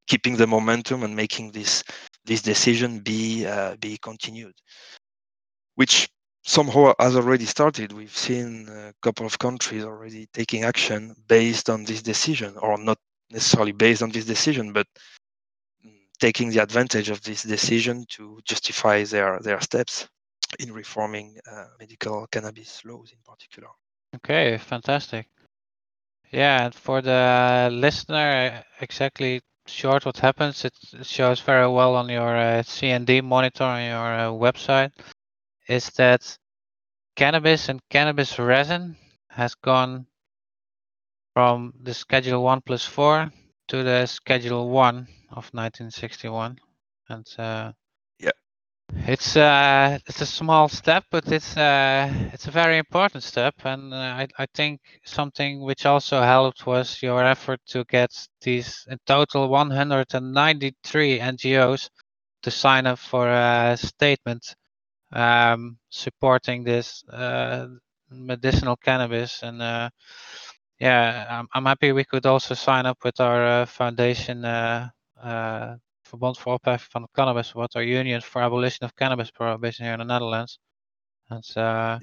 [0.07, 1.83] keeping the momentum and making this
[2.25, 3.45] this decision be
[3.79, 4.55] be continued,
[5.75, 6.07] which
[6.43, 7.91] somehow has already started.
[7.91, 12.97] We've seen a couple of countries already taking action based on this decision, or not
[13.29, 14.87] necessarily based on this decision, but
[16.19, 20.07] taking the advantage of this decision to justify their their steps
[20.59, 23.69] in reforming uh, medical cannabis laws in particular.
[24.15, 25.27] Okay, fantastic.
[26.31, 30.73] Yeah, and for the listener, exactly short what happens, it
[31.03, 34.91] shows very well on your uh, CND monitor on your uh, website,
[35.69, 36.37] is that
[37.15, 38.97] cannabis and cannabis resin
[39.29, 40.07] has gone
[41.33, 43.31] from the Schedule 1 plus 4
[43.67, 44.95] to the Schedule 1
[45.29, 46.57] of 1961.
[47.07, 47.71] And uh,
[48.91, 53.93] it's uh, it's a small step, but it's uh, it's a very important step, and
[53.93, 58.97] uh, I I think something which also helped was your effort to get these in
[59.05, 61.89] total 193 NGOs
[62.43, 64.55] to sign up for a statement
[65.11, 67.67] um, supporting this uh,
[68.09, 69.89] medicinal cannabis, and uh,
[70.79, 74.45] yeah, I'm I'm happy we could also sign up with our uh, foundation.
[76.09, 79.99] Verbond voor Opheffing van Cannabis, what our Union for Abolition of Cannabis Prohibition here in
[79.99, 80.59] the Netherlands.
[81.29, 81.99] And uh,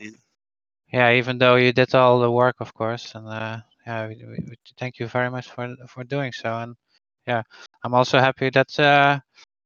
[0.92, 4.54] yeah, even though you did all the work, of course, and uh, yeah, we, we,
[4.78, 6.58] thank you very much for for doing so.
[6.58, 6.76] And
[7.26, 7.42] yeah,
[7.82, 9.18] I'm also happy that uh,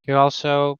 [0.06, 0.78] you also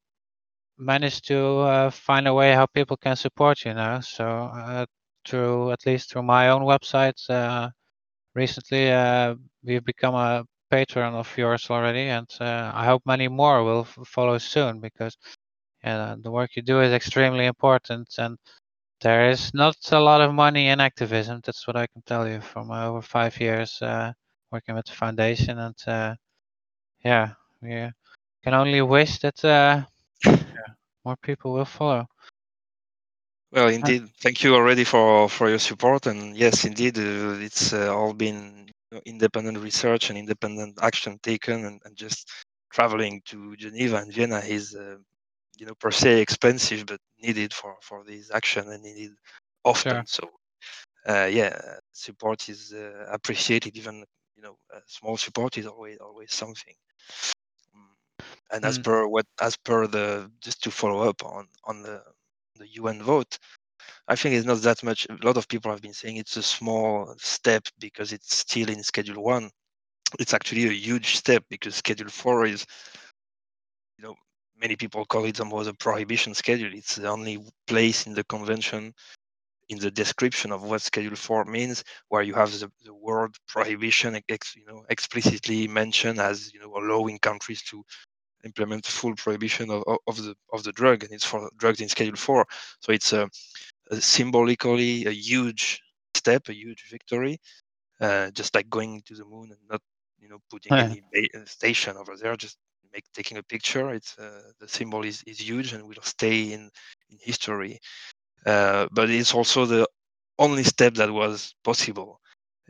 [0.80, 4.00] managed to uh, find a way how people can support you now.
[4.00, 4.86] So uh,
[5.26, 7.70] through at least through my own website, uh,
[8.34, 8.90] recently
[9.62, 14.38] we've become a patron of yours already, and uh, I hope many more will follow
[14.38, 15.16] soon because
[15.82, 18.38] the work you do is extremely important, and
[19.00, 21.40] there is not a lot of money in activism.
[21.44, 24.12] That's what I can tell you from uh, over five years uh,
[24.52, 26.14] working with the foundation, and uh,
[27.04, 27.90] yeah, we uh,
[28.44, 29.84] can only wish that uh,
[30.26, 32.06] yeah, more people will follow.
[33.52, 34.08] Well, indeed.
[34.20, 36.06] Thank you already for for your support.
[36.06, 38.68] And yes, indeed, uh, it's uh, all been
[39.06, 42.30] independent research and independent action taken, and, and just
[42.72, 44.96] traveling to Geneva and Vienna is, uh,
[45.58, 49.12] you know, per se expensive, but needed for for this action and needed
[49.64, 49.96] often.
[49.96, 50.04] Sure.
[50.06, 50.30] So,
[51.08, 51.54] uh, yeah,
[51.92, 53.76] support is uh, appreciated.
[53.76, 54.04] Even
[54.36, 54.56] you know,
[54.86, 56.74] small support is always always something.
[58.52, 58.84] And as Mm.
[58.84, 62.02] per what, as per the, just to follow up on on the
[62.56, 63.38] the UN vote,
[64.08, 65.06] I think it's not that much.
[65.10, 68.82] A lot of people have been saying it's a small step because it's still in
[68.82, 69.50] Schedule One.
[70.18, 72.66] It's actually a huge step because Schedule Four is,
[73.98, 74.14] you know,
[74.60, 76.70] many people call it almost a prohibition schedule.
[76.74, 78.94] It's the only place in the convention,
[79.68, 84.20] in the description of what Schedule Four means, where you have the, the word prohibition,
[84.28, 87.84] ex, you know, explicitly mentioned as you know allowing countries to
[88.44, 92.16] implement full prohibition of, of the of the drug, and it's for drugs in Schedule
[92.16, 92.46] Four.
[92.80, 93.28] So it's a,
[93.90, 95.80] a symbolically a huge
[96.14, 97.38] step, a huge victory,
[98.00, 99.80] uh, just like going to the moon and not
[100.18, 102.58] you know putting any ba- station over there, just
[102.92, 103.90] make taking a picture.
[103.90, 106.70] It's uh, the symbol is, is huge and will stay in
[107.10, 107.78] in history.
[108.46, 109.86] Uh, but it's also the
[110.38, 112.20] only step that was possible,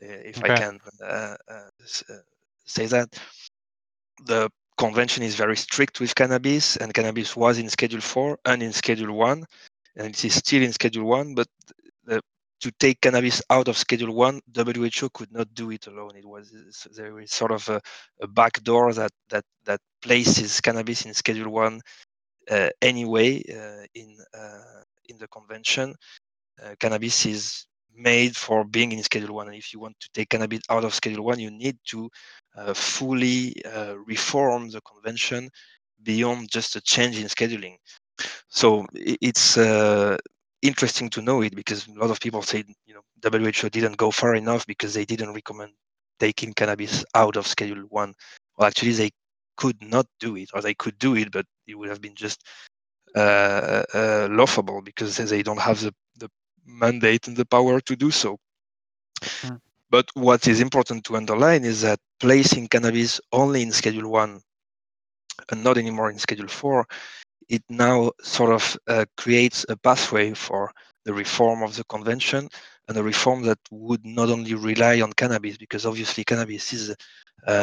[0.03, 1.69] uh, if I can uh, uh,
[2.65, 3.09] say that.
[4.25, 8.73] The convention is very strict with cannabis, and cannabis was in Schedule 4 and in
[8.73, 9.45] Schedule 1,
[9.97, 11.35] and it is still in Schedule 1.
[11.35, 11.49] But
[12.05, 12.23] the,
[12.61, 16.13] to take cannabis out of Schedule 1, WHO could not do it alone.
[16.17, 16.51] It was
[16.97, 17.81] there is sort of a,
[18.23, 21.81] a back door that, that, that places cannabis in Schedule 1
[22.51, 25.95] uh, anyway uh, in, uh, in the convention.
[26.63, 29.49] Uh, cannabis is made for being in Schedule 1.
[29.49, 32.09] And if you want to take cannabis out of Schedule 1, you need to uh,
[32.75, 35.49] fully uh, reform the convention
[36.03, 37.77] beyond just a change in scheduling.
[38.49, 40.17] So it's uh,
[40.63, 44.11] interesting to know it because a lot of people say, you know, WHO didn't go
[44.11, 45.73] far enough because they didn't recommend
[46.19, 48.15] taking cannabis out of Schedule 1.
[48.57, 49.11] Well, actually, they
[49.57, 52.45] could not do it, or they could do it, but it would have been just
[53.17, 56.29] uh, uh, laughable because they don't have the, the
[56.67, 58.39] mandate and the power to do so.
[59.43, 59.61] Mm.
[59.91, 64.41] But what is important to underline is that placing cannabis only in Schedule 1
[65.51, 66.87] and not anymore in Schedule 4,
[67.49, 70.71] it now sort of uh, creates a pathway for
[71.05, 72.49] the reform of the convention
[72.89, 76.95] and a reform that would not only rely on cannabis, because obviously cannabis is
[77.47, 77.55] a,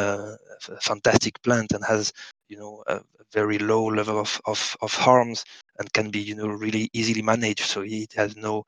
[0.68, 2.12] a fantastic plant and has,
[2.48, 3.00] you know, a,
[3.32, 5.44] very low level of, of, of harms
[5.78, 7.60] and can be, you know, really easily managed.
[7.60, 8.62] So it has no uh,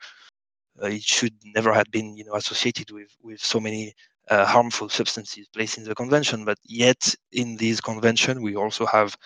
[0.83, 3.95] it should never have been you know associated with with so many
[4.31, 6.45] uh, harmful substances placed in the convention.
[6.45, 9.17] But yet in this convention we also have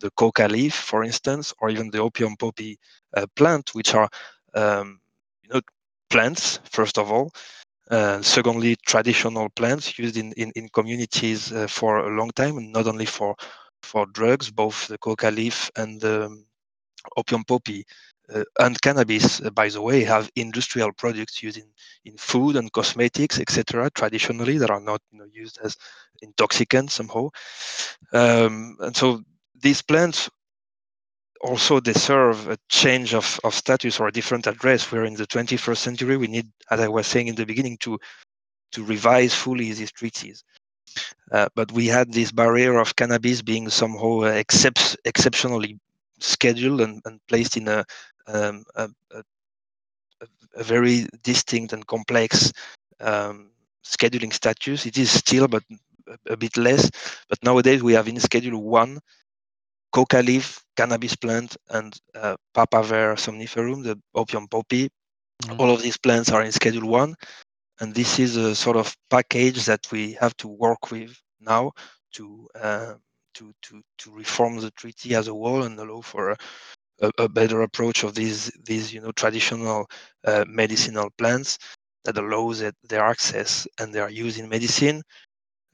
[0.00, 2.78] the coca leaf for instance or even the opium poppy
[3.16, 4.08] uh, plant which are
[4.54, 5.00] um,
[5.42, 5.60] you know
[6.08, 7.30] plants first of all
[7.90, 12.86] uh, secondly traditional plants used in in, in communities uh, for a long time not
[12.86, 13.34] only for
[13.82, 16.28] for drugs both the coca leaf and the
[17.16, 17.84] opium poppy.
[17.84, 18.19] uh,
[18.58, 21.66] and cannabis, uh, by the way, have industrial products used in,
[22.04, 23.90] in food and cosmetics, etc.
[23.90, 25.76] Traditionally, that are not you know, used as
[26.22, 27.28] intoxicants somehow.
[28.12, 29.22] Um, and so
[29.60, 30.28] these plants
[31.40, 34.90] also deserve a change of, of status or a different address.
[34.92, 37.98] Where in the 21st century, we need, as I was saying in the beginning, to
[38.72, 40.44] to revise fully these treaties.
[41.32, 45.78] Uh, but we had this barrier of cannabis being somehow uh, except, exceptionally
[46.18, 47.84] scheduled and, and placed in a,
[48.32, 49.22] um, a, a,
[50.56, 52.52] a, very distinct and complex
[53.00, 53.50] um,
[53.84, 54.86] scheduling status.
[54.86, 55.62] It is still, but
[56.08, 56.90] a, a, bit less.
[57.28, 58.98] But nowadays we have in Schedule 1
[59.92, 64.90] coca leaf, cannabis plant, and uh, Papaver somniferum, the opium poppy.
[65.42, 65.60] Mm-hmm.
[65.60, 67.14] All of these plants are in Schedule 1
[67.80, 71.72] and this is a sort of package that we have to work with now
[72.12, 72.94] to uh,
[73.34, 76.36] to to to reform the treaty as a whole and allow for
[77.02, 79.86] a, a better approach of these these you know traditional
[80.26, 81.58] uh, medicinal plants
[82.04, 85.02] that allows it, their access and their use in medicine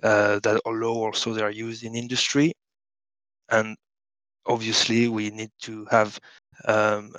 [0.02, 2.52] uh, that allow also their use in industry.
[3.50, 3.76] And
[4.46, 6.18] obviously we need to have
[6.66, 7.12] um,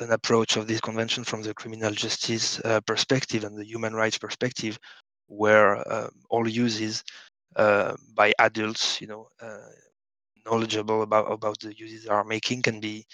[0.00, 4.18] an approach of this convention from the criminal justice uh, perspective and the human rights
[4.18, 4.78] perspective,
[5.28, 7.02] where uh, all uses
[7.56, 9.58] uh, by adults, you know, uh,
[10.46, 13.04] knowledgeable about about the uses they are making, can be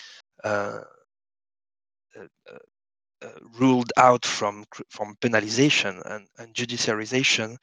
[3.58, 7.56] ruled out from from penalization and, and judiciarization,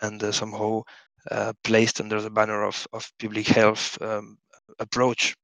[0.00, 0.82] and somehow
[1.30, 4.38] uh, placed under the banner of, of public health um,
[4.78, 5.36] approach.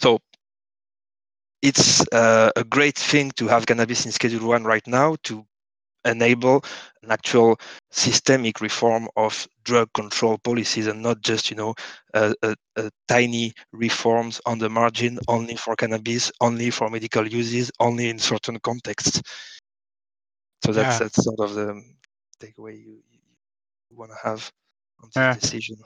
[0.00, 0.18] So
[1.62, 5.44] it's uh, a great thing to have cannabis in Schedule 1 right now to
[6.04, 6.64] enable
[7.02, 7.60] an actual
[7.90, 11.72] systemic reform of drug control policies and not just you know
[12.14, 17.70] a, a, a, tiny reforms on the margin only for cannabis only for medical uses
[17.78, 19.22] only in certain contexts
[20.64, 20.98] so that's yeah.
[20.98, 21.68] that's sort of the
[22.42, 22.98] takeaway you,
[23.88, 24.50] you want to have
[25.02, 25.34] on this yeah.
[25.34, 25.76] decision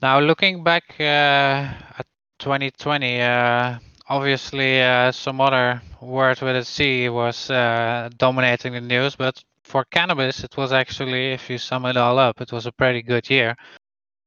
[0.00, 2.06] now looking back uh, at
[2.38, 3.78] 2020 uh,
[4.08, 9.84] obviously uh, some other word with a C was uh, dominating the news, but for
[9.84, 13.28] cannabis, it was actually, if you sum it all up, it was a pretty good
[13.28, 13.54] year.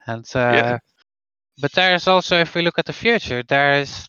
[0.06, 0.78] And uh, yeah.
[1.60, 4.08] but there's also, if we look at the future, there is,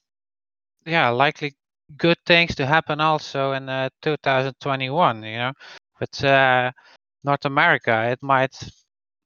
[0.85, 1.55] yeah, likely
[1.97, 5.23] good things to happen also in uh, 2021.
[5.23, 5.53] You know,
[6.01, 6.71] with uh,
[7.25, 8.57] North America, it might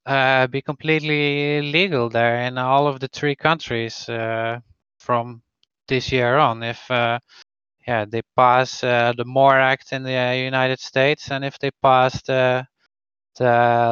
[0.07, 4.61] uh, be completely legal there in all of the three countries uh,
[4.99, 5.43] from
[5.89, 7.19] this year on if uh,
[7.87, 11.71] yeah they pass uh, the MORE Act in the uh, United States and if they
[11.83, 12.67] pass the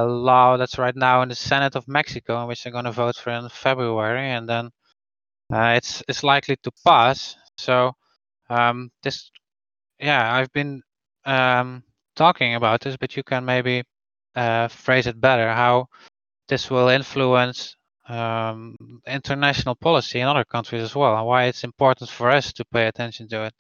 [0.09, 3.31] law that's right now in the Senate of Mexico, which they're going to vote for
[3.31, 4.71] in February, and then
[5.53, 7.37] uh, it's it's likely to pass.
[7.59, 7.93] So
[8.51, 9.31] um, this,
[10.01, 10.83] yeah, I've been
[11.25, 11.85] um,
[12.17, 13.85] talking about this, but you can maybe
[14.37, 15.89] uh, phrase it better how
[16.49, 17.77] this will influence
[18.09, 18.77] um,
[19.07, 22.87] international policy in other countries as well, and why it's important for us to pay
[22.87, 23.55] attention to it.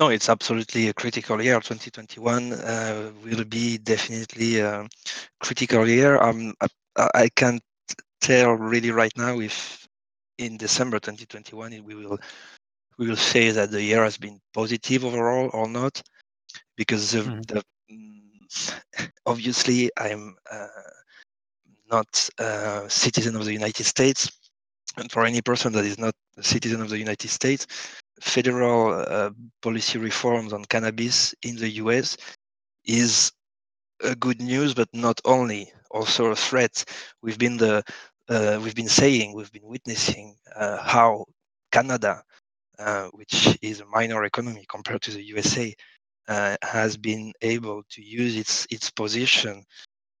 [0.00, 1.56] No, it's absolutely a critical year.
[1.56, 4.86] 2021 uh, will be definitely a
[5.40, 6.16] critical year.
[6.22, 6.54] Um,
[6.96, 7.62] I, I can't
[8.20, 9.88] tell really right now if
[10.38, 12.18] in December 2021 we will
[12.98, 16.02] we will say that the year has been positive overall or not,
[16.76, 17.46] because the, mm.
[17.46, 20.66] the mm, obviously I'm uh,
[21.90, 24.30] not a citizen of the United States.
[24.96, 27.66] And for any person that is not a citizen of the United States,
[28.20, 29.30] federal uh,
[29.62, 32.16] policy reforms on cannabis in the US
[32.84, 33.32] is
[34.02, 36.84] a good news, but not only, also a threat.
[37.22, 37.82] We've been the
[38.28, 41.24] uh, we've been saying, we've been witnessing uh, how
[41.72, 42.22] Canada,
[42.78, 45.74] uh, which is a minor economy compared to the USA,
[46.28, 49.64] uh, has been able to use its its position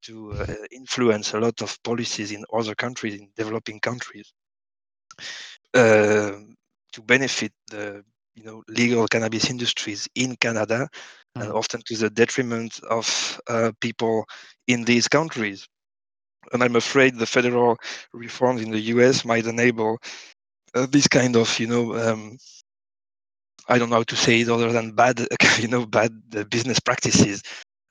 [0.02, 4.32] to uh, influence a lot of policies in other countries, in developing countries,
[5.74, 6.32] uh,
[6.98, 8.02] to benefit the
[8.34, 10.88] you know legal cannabis industries in Canada,
[11.36, 11.42] mm.
[11.42, 14.24] and often to the detriment of uh, people
[14.66, 15.66] in these countries.
[16.52, 17.76] And I'm afraid the federal
[18.12, 19.24] reforms in the U.S.
[19.24, 19.98] might enable
[20.74, 22.36] uh, this kind of you know um,
[23.68, 25.26] I don't know how to say it other than bad,
[25.60, 27.42] you know, bad uh, business practices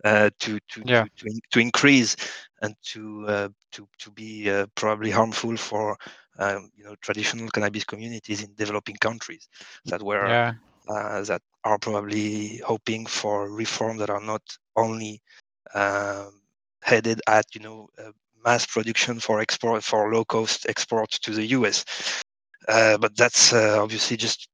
[0.03, 1.03] uh, to to, yeah.
[1.03, 2.15] to, to to increase
[2.61, 5.97] and to uh, to to be uh, probably harmful for
[6.39, 9.47] um, you know traditional cannabis communities in developing countries
[9.85, 10.53] that were yeah.
[10.89, 14.41] Uh, that are probably hoping for reform that are not
[14.77, 15.21] only
[15.73, 16.39] um,
[16.81, 18.11] headed at you know uh,
[18.45, 21.83] mass production for export for low cost export to the US.
[22.65, 24.47] but that's obviously just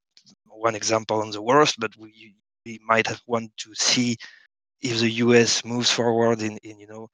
[0.63, 4.17] one example on the worst, but we, we might have want to see
[4.81, 7.09] if the US moves forward in, in you know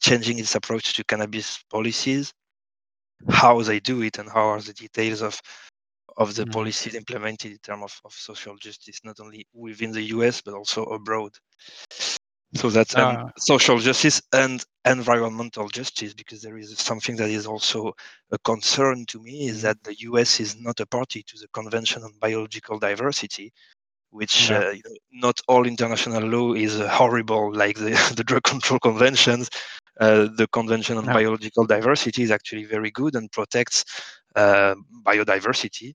[0.00, 2.34] changing its approach to cannabis policies,
[3.28, 5.40] how they do it and how are the details of
[6.16, 6.52] of the mm.
[6.52, 10.82] policies implemented in terms of, of social justice, not only within the US but also
[10.84, 11.32] abroad.
[12.54, 17.46] So that's um, uh, social justice and environmental justice, because there is something that is
[17.46, 17.92] also
[18.32, 19.62] a concern to me is mm.
[19.62, 23.52] that the US is not a party to the Convention on Biological Diversity,
[24.10, 24.58] which yeah.
[24.58, 24.74] uh,
[25.12, 29.50] not all international law is uh, horrible like the, the drug control conventions
[29.98, 33.84] the convention on biological diversity is actually very good and protects
[34.36, 34.74] uh,
[35.04, 35.94] biodiversity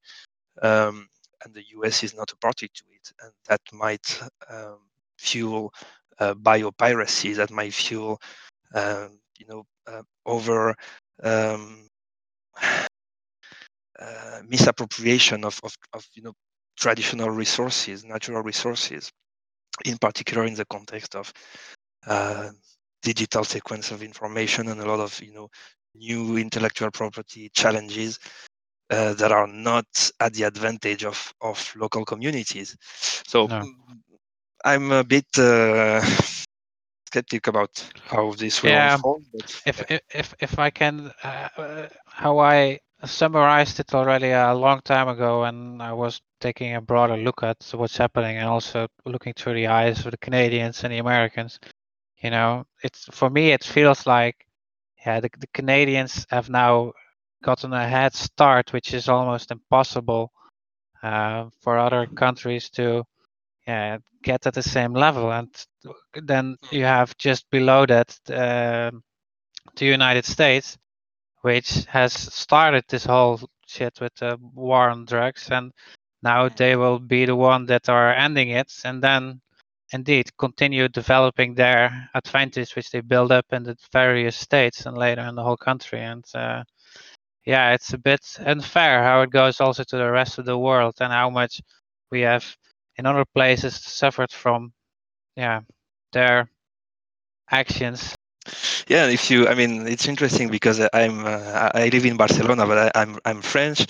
[0.61, 1.07] um,
[1.43, 4.79] and the us is not a party to it and that might um,
[5.17, 5.73] fuel
[6.19, 8.19] uh, biopiracy that might fuel
[8.73, 10.75] um, you know uh, over
[11.23, 11.87] um,
[14.47, 16.33] misappropriation of, of, of you know
[16.77, 19.11] traditional resources, natural resources,
[19.85, 21.31] in particular in the context of
[22.07, 22.49] uh,
[23.03, 25.49] digital sequence of information and a lot of you know
[25.95, 28.19] new intellectual property challenges
[28.89, 29.85] uh, that are not
[30.19, 32.75] at the advantage of of local communities.
[33.27, 33.63] So no.
[34.65, 36.01] I'm a bit uh,
[37.07, 37.71] skeptic about
[38.05, 39.23] how this will yeah, unfold.
[39.33, 39.99] But, if, yeah.
[40.13, 45.43] if if I can, uh, uh how I summarized it already a long time ago,
[45.43, 49.67] and I was taking a broader look at what's happening, and also looking through the
[49.67, 51.59] eyes of the Canadians and the Americans.
[52.23, 54.45] You know, it's for me it feels like
[55.05, 56.93] yeah, the, the Canadians have now
[57.43, 60.31] gotten a head start, which is almost impossible
[61.03, 63.03] uh, for other countries to
[63.67, 65.31] yeah, get at the same level.
[65.31, 65.49] And
[66.15, 68.91] then you have just below that uh,
[69.75, 70.77] the United States,
[71.41, 75.73] which has started this whole shit with the war on drugs, and
[76.21, 79.41] now they will be the one that are ending it, and then
[79.93, 85.21] indeed continue developing their advantage, which they build up in the various states and later
[85.21, 86.01] in the whole country.
[86.01, 86.63] And uh,
[87.45, 90.95] yeah, it's a bit unfair how it goes also to the rest of the world
[90.99, 91.61] and how much
[92.11, 92.45] we have
[92.97, 94.71] in other places suffered from
[95.35, 95.61] yeah
[96.11, 96.49] their
[97.49, 98.15] actions.
[98.87, 102.77] Yeah, if you, I mean, it's interesting because I'm uh, I live in Barcelona, but
[102.77, 103.81] I, am I'm, I'm French.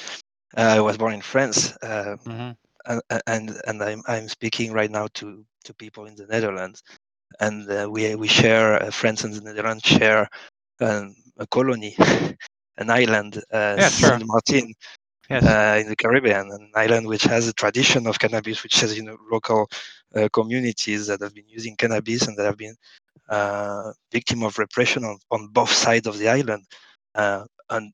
[0.56, 2.52] Uh, I was born in France, uh, mm-hmm.
[2.86, 6.84] and and and I'm I'm speaking right now to to people in the Netherlands,
[7.40, 10.28] and uh, we we share uh, France and the Netherlands share
[10.82, 11.96] um, a colony,
[12.78, 14.24] an island, uh, yeah, Saint.
[14.26, 14.74] Martin.
[15.30, 15.46] Yes.
[15.46, 19.04] Uh, in the Caribbean, an island which has a tradition of cannabis, which has you
[19.04, 19.70] know local
[20.16, 22.76] uh, communities that have been using cannabis and that have been
[23.30, 26.66] uh, victim of repression on, on both sides of the island,
[27.16, 27.94] uh, and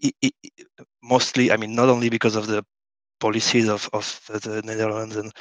[0.00, 0.34] it, it,
[1.02, 2.64] mostly, I mean, not only because of the
[3.20, 5.32] policies of, of the Netherlands and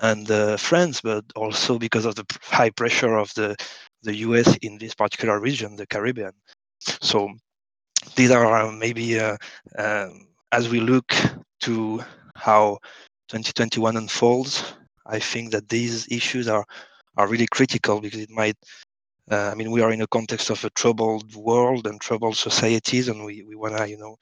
[0.00, 3.56] and uh, France, but also because of the high pressure of the
[4.02, 4.56] the U.S.
[4.62, 6.32] in this particular region, the Caribbean.
[6.80, 7.28] So
[8.16, 9.36] these are uh, maybe uh,
[9.78, 11.14] um, as we look
[11.60, 12.02] to
[12.34, 12.78] how
[13.28, 14.72] 2021 unfolds,
[15.06, 16.64] I think that these issues are
[17.16, 18.56] are really critical because it might
[19.30, 23.06] uh, I mean, we are in a context of a troubled world and troubled societies,
[23.06, 24.16] and we, we want to, you know,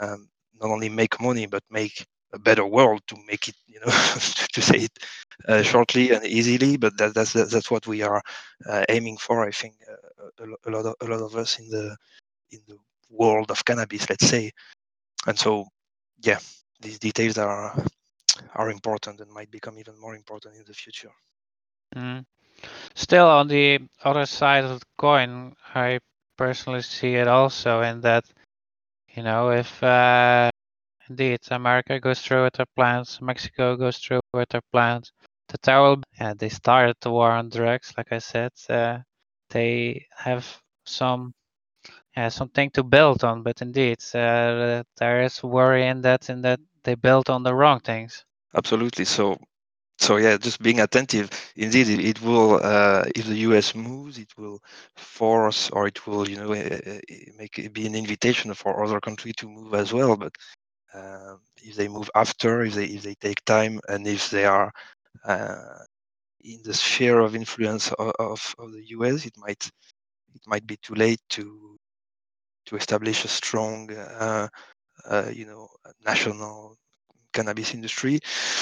[0.00, 0.28] um,
[0.60, 3.86] not only make money but make a better world to make it, you know,
[4.52, 4.98] to say it
[5.48, 6.76] uh, shortly and easily.
[6.76, 8.22] But that, that's that's what we are
[8.68, 9.44] uh, aiming for.
[9.44, 11.96] I think uh, a, a, lot of a lot of us in the
[12.50, 12.76] in the
[13.10, 14.50] world of cannabis, let's say,
[15.26, 15.66] and so
[16.22, 16.38] yeah,
[16.80, 17.74] these details are
[18.54, 21.12] are important and might become even more important in the future.
[21.94, 22.24] Mm.
[22.94, 26.00] Still, on the other side of the coin, I
[26.36, 28.24] personally see it also in that,
[29.14, 30.50] you know, if uh,
[31.08, 35.12] indeed America goes through with their plans, Mexico goes through with their plans,
[35.48, 38.52] The will, yeah, they started the war on drugs, like I said.
[38.68, 38.98] Uh,
[39.50, 40.44] they have
[40.84, 41.34] some,
[42.16, 46.60] yeah, something to build on, but indeed, uh, there is worry in that, in that
[46.84, 48.24] they built on the wrong things.
[48.54, 49.04] Absolutely.
[49.04, 49.38] So
[49.98, 51.30] so yeah, just being attentive.
[51.56, 52.60] Indeed, it, it will.
[52.62, 53.74] Uh, if the U.S.
[53.74, 54.60] moves, it will
[54.96, 56.98] force, or it will, you know, uh,
[57.38, 60.16] make it be an invitation for other countries to move as well.
[60.16, 60.34] But
[60.96, 64.72] uh, if they move after, if they if they take time, and if they are
[65.24, 65.78] uh,
[66.40, 69.70] in the sphere of influence of, of, of, the U.S., it might
[70.34, 71.76] it might be too late to
[72.66, 74.48] to establish a strong, uh,
[75.08, 75.68] uh, you know,
[76.04, 76.76] national
[77.32, 78.18] cannabis industry,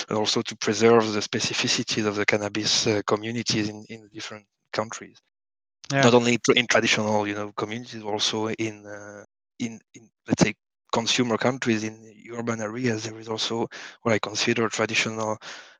[0.08, 5.18] and also to preserve the specificities of the cannabis uh, communities in, in different countries.
[5.92, 6.02] Yeah.
[6.02, 9.24] Not only in traditional, you know, communities, also in, uh,
[9.58, 10.54] in in let's say
[10.94, 11.94] consumer countries in
[12.38, 13.04] urban areas.
[13.04, 13.68] There is also
[14.02, 15.36] what I consider traditional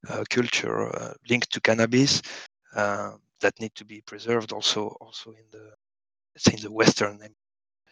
[0.09, 2.23] uh, culture uh, linked to cannabis
[2.75, 4.53] uh, that need to be preserved.
[4.53, 5.67] Also, also in the
[6.53, 7.21] in the Western.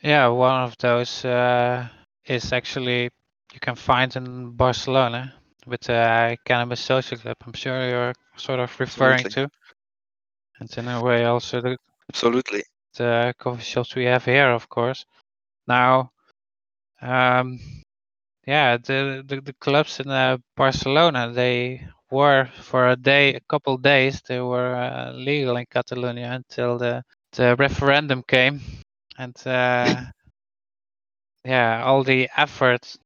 [0.02, 1.88] Yeah, one of those uh,
[2.26, 3.10] is actually
[3.54, 5.32] you can find in Barcelona
[5.66, 7.36] with the Cannabis Social Club.
[7.46, 9.48] I'm sure you're sort of referring Absolutely.
[9.48, 9.50] to.
[10.58, 11.76] And in a way also the
[12.10, 12.62] Absolutely
[12.98, 15.06] the coffee shops we have here, of course.
[15.66, 16.12] Now,
[17.03, 17.59] um,
[18.46, 23.76] yeah, the, the, the clubs in uh, Barcelona they were for a day, a couple
[23.78, 28.61] days, they were uh, legal in Catalonia until the the referendum came,
[29.18, 30.05] and uh,
[31.44, 32.96] yeah, all the effort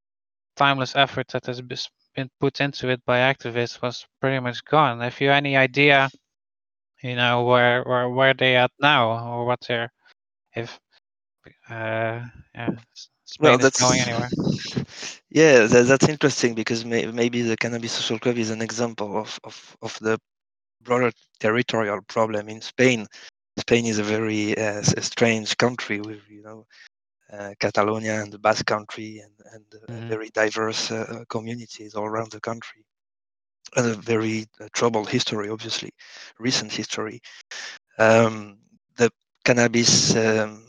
[0.56, 5.00] timeless effort that has been put into it by activists was pretty much gone.
[5.00, 6.08] Have you any idea,
[7.02, 9.92] you know, where where where they at now, or what they're
[10.54, 10.80] if
[11.70, 12.20] uh
[12.54, 12.70] yeah
[13.26, 14.30] Spain well, that's, going anywhere?
[15.30, 19.38] Yeah, that, that's interesting because may, maybe the Cannabis Social Club is an example of,
[19.44, 20.18] of, of the
[20.82, 23.06] broader territorial problem in Spain.
[23.58, 26.66] Spain is a very uh, strange country with you know
[27.32, 30.08] uh, Catalonia and the Basque Country and, and uh, mm-hmm.
[30.08, 32.84] very diverse uh, communities all around the country.
[33.76, 35.90] And a very troubled history, obviously,
[36.38, 37.20] recent history.
[37.98, 38.58] Um,
[38.96, 39.10] the
[39.44, 40.65] cannabis, um,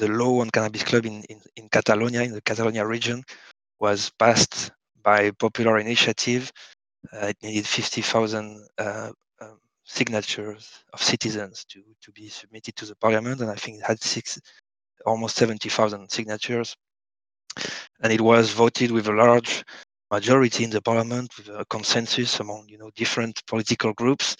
[0.00, 3.22] the law on cannabis club in, in, in Catalonia, in the Catalonia region,
[3.78, 4.72] was passed
[5.02, 6.50] by popular initiative.
[7.12, 9.10] Uh, it needed 50,000 uh,
[9.42, 13.84] um, signatures of citizens to, to be submitted to the parliament, and I think it
[13.84, 14.40] had six,
[15.04, 16.74] almost 70,000 signatures.
[18.02, 19.64] And it was voted with a large
[20.10, 24.36] majority in the parliament with a consensus among you know different political groups.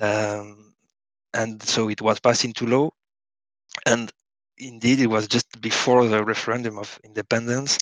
[0.00, 0.74] Um,
[1.34, 2.90] and so it was passed into law.
[3.86, 4.12] And
[4.62, 7.78] indeed, it was just before the referendum of independence,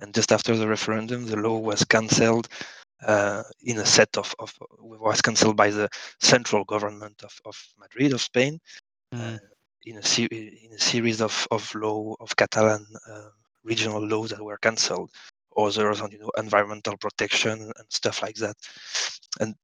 [0.00, 2.48] and just after the referendum, the law was cancelled
[3.06, 5.88] uh, in a set of, of was cancelled by the
[6.20, 8.58] central government of, of Madrid of Spain
[9.14, 9.34] mm.
[9.34, 9.38] uh,
[9.84, 13.30] in a ser- in a series of of law of Catalan uh,
[13.64, 15.10] regional laws that were cancelled,
[15.56, 18.56] others on you know environmental protection and stuff like that,
[19.40, 19.54] and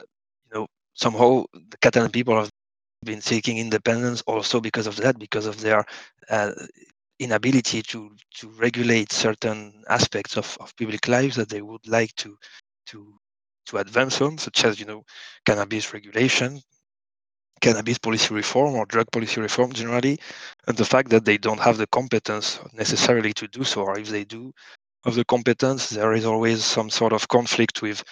[0.00, 0.04] uh,
[0.44, 2.50] you know somehow the Catalan people have
[3.04, 5.84] been seeking independence also because of that, because of their
[6.30, 6.52] uh,
[7.18, 12.36] inability to to regulate certain aspects of, of public lives that they would like to
[12.86, 13.18] to
[13.66, 15.04] to advance on, such as you know
[15.44, 16.60] cannabis regulation,
[17.60, 20.18] cannabis policy reform or drug policy reform generally,
[20.68, 24.08] and the fact that they don't have the competence necessarily to do so, or if
[24.08, 24.52] they do
[25.04, 28.02] have the competence, there is always some sort of conflict with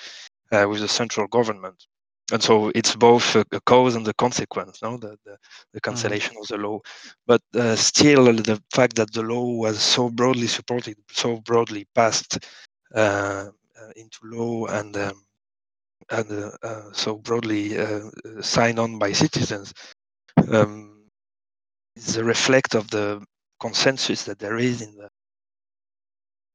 [0.53, 1.87] uh, with the central government
[2.33, 5.79] and so it's both a, cause and the consequence no the, the, the mm-hmm.
[5.83, 6.41] cancellation mm.
[6.41, 6.79] of the law
[7.27, 12.39] but uh, still the fact that the law was so broadly supported so broadly passed
[12.95, 13.49] uh,
[13.81, 15.25] uh into law and um,
[16.11, 18.01] and uh, uh, so broadly uh,
[18.41, 19.73] signed on by citizens
[20.51, 21.07] um,
[21.97, 23.25] is a reflect of the
[23.61, 25.09] consensus that there is in the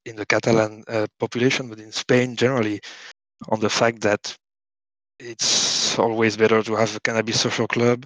[0.05, 0.83] in the Catalan
[1.19, 2.79] population, but in Spain generally,
[3.49, 4.35] on the fact that
[5.19, 8.05] it's always better to have a cannabis social club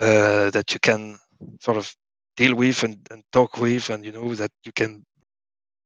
[0.00, 1.18] uh, that you can
[1.60, 1.94] sort of
[2.36, 5.04] deal with and, and, talk with, and you know that you can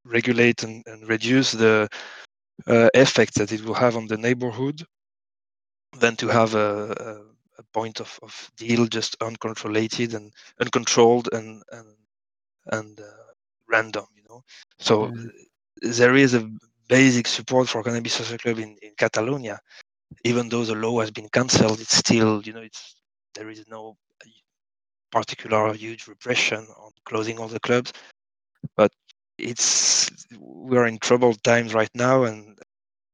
[0.05, 1.89] regulate and, and reduce the
[2.67, 4.83] uh, effect that it will have on the neighborhood,
[5.99, 9.77] than to have a, a, a point of, of, deal just uncontrolled
[10.15, 11.89] and uncontrolled and and
[12.73, 13.33] and uh,
[13.69, 14.07] random.
[14.17, 14.43] You know,
[14.79, 15.31] so mm.
[15.83, 16.49] there is a
[16.89, 19.59] basic support for cannabis social club in, in Catalonia
[20.25, 22.97] even though the law has been cancelled, it's still, you know, it's
[23.35, 23.97] there is no
[25.11, 27.93] particular huge repression on closing all the clubs,
[28.77, 28.93] but
[29.39, 32.59] it's we're in troubled times right now, and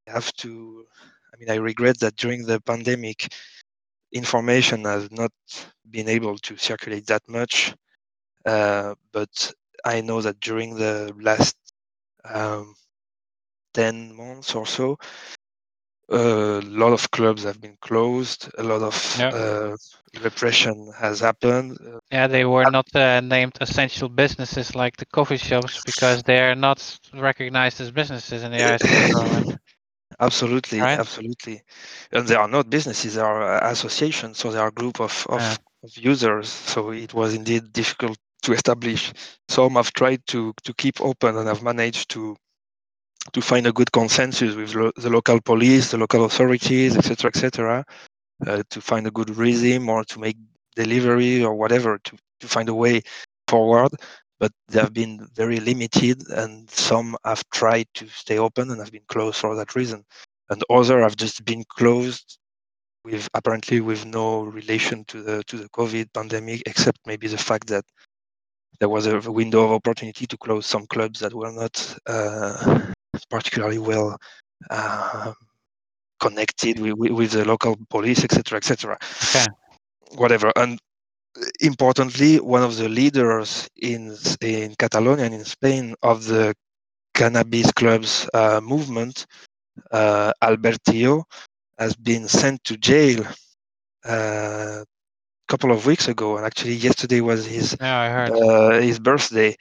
[0.07, 0.85] have to.
[1.33, 3.33] I mean, I regret that during the pandemic,
[4.13, 5.33] information has not
[5.91, 7.75] been able to circulate that much,
[8.47, 9.53] uh, but
[9.85, 11.57] I know that during the last
[12.25, 12.75] um,
[13.75, 14.99] 10 months or so,
[16.11, 18.51] a lot of clubs have been closed.
[18.59, 19.29] A lot of yeah.
[19.29, 19.77] uh,
[20.23, 21.79] repression has happened.
[22.11, 26.57] Yeah, they were not uh, named essential businesses like the coffee shops because they are
[26.57, 29.61] not recognized as businesses in the eyes of the government.
[30.19, 30.99] Absolutely, right?
[30.99, 31.63] absolutely.
[32.13, 34.37] And they are not businesses; they are uh, associations.
[34.37, 35.57] So they are a group of, of, yeah.
[35.83, 36.49] of users.
[36.51, 39.13] So it was indeed difficult to establish.
[39.49, 42.37] Some have tried to to keep open and have managed to
[43.33, 47.85] to find a good consensus with lo- the local police, the local authorities, etc., etc.,
[48.47, 50.37] uh, to find a good rhythm or to make
[50.75, 53.03] delivery or whatever to, to find a way
[53.49, 53.91] forward.
[54.39, 58.91] But they have been very limited, and some have tried to stay open and have
[58.91, 60.03] been closed for that reason,
[60.49, 62.39] and others have just been closed
[63.05, 67.67] with apparently with no relation to the to the COVID pandemic, except maybe the fact
[67.69, 67.85] that
[68.79, 72.81] there was a window of opportunity to close some clubs that were not uh,
[73.29, 74.19] particularly well
[74.71, 75.33] uh,
[76.21, 78.99] connected with, with, the local police, etc., etc.
[79.25, 79.47] Okay.
[80.17, 80.53] Whatever.
[80.57, 80.79] And
[81.61, 86.55] importantly, one of the leaders in in Catalonia and in Spain of the
[87.15, 89.27] cannabis clubs uh, movement,
[89.91, 91.25] uh, Albert Tió,
[91.79, 93.25] has been sent to jail
[94.07, 94.87] uh, a
[95.49, 99.57] couple of weeks ago, and actually yesterday was his yeah, uh, his birthday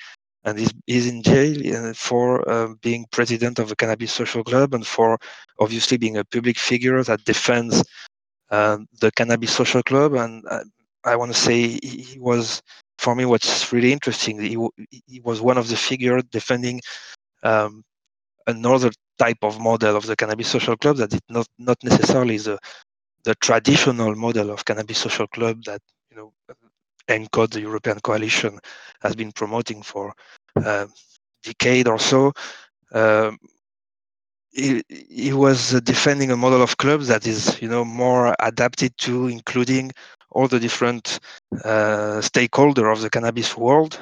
[0.45, 4.85] and he's, he's in jail for uh, being president of a cannabis social club and
[4.85, 5.17] for
[5.59, 7.83] obviously being a public figure that defends
[8.51, 10.13] uh, the cannabis social club.
[10.13, 10.63] And uh,
[11.03, 12.61] I want to say he was,
[12.97, 14.39] for me, what's really interesting.
[14.41, 14.57] He,
[15.07, 16.81] he was one of the figures defending
[17.43, 17.83] um,
[18.47, 22.57] another type of model of the cannabis social club that is not not necessarily the
[23.25, 26.33] the traditional model of cannabis social club that you know
[27.09, 28.59] ENCOD, the European Coalition,
[29.01, 30.13] has been promoting for
[30.55, 30.87] a
[31.43, 32.31] decade or so.
[32.93, 33.37] Um,
[34.51, 39.27] he, he, was defending a model of clubs that is, you know, more adapted to
[39.27, 39.91] including
[40.31, 41.19] all the different
[41.63, 43.99] uh, stakeholders of the cannabis world,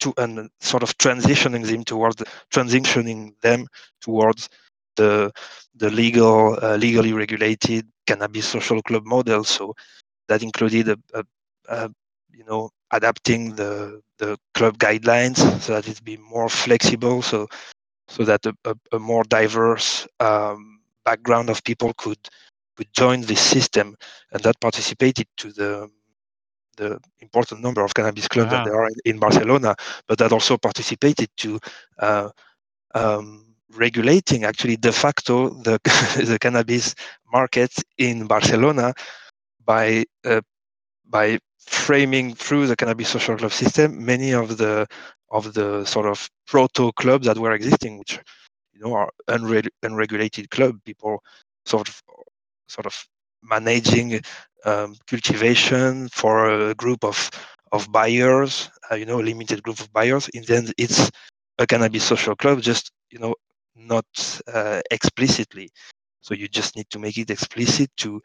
[0.00, 3.66] to and sort of transitioning them towards transitioning them
[4.00, 4.48] towards
[4.96, 5.30] the
[5.74, 9.44] the legal, uh, legally regulated cannabis social club model.
[9.44, 9.74] So
[10.28, 11.24] that included a, a,
[11.68, 11.90] a
[12.32, 17.46] you know adapting the the club guidelines so that it be more flexible so
[18.08, 22.18] so that a, a, a more diverse um, background of people could
[22.76, 23.96] could join this system
[24.32, 25.88] and that participated to the
[26.76, 29.74] the important number of cannabis clubs that there are in, in, Barcelona,
[30.08, 31.60] but that also participated to
[31.98, 32.30] uh,
[32.94, 35.78] um, regulating actually de facto the
[36.30, 36.94] the cannabis
[37.32, 38.94] market in Barcelona
[39.64, 40.40] by uh,
[41.04, 44.86] by framing through the cannabis social club system many of the
[45.30, 48.18] of the sort of proto clubs that were existing, which
[48.72, 51.22] you know are unre- unregulated club people
[51.64, 52.02] sort of
[52.68, 53.06] sort of
[53.42, 54.20] managing
[54.64, 57.30] um, cultivation for a group of
[57.72, 61.10] of buyers, uh, you know, a limited group of buyers, In the end, it's
[61.58, 63.34] a cannabis social club, just you know,
[63.76, 64.06] not
[64.52, 65.70] uh, explicitly.
[66.20, 68.20] So you just need to make it explicit to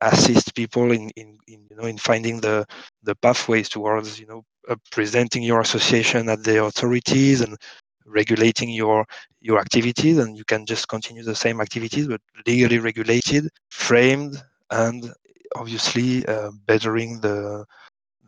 [0.00, 2.66] assist people in, in, in you know in finding the
[3.02, 7.56] the pathways towards you know uh, presenting your association at the authorities and
[8.06, 9.04] regulating your
[9.40, 10.18] your activities.
[10.18, 15.12] And you can just continue the same activities but legally regulated framed and
[15.56, 17.64] obviously uh, bettering the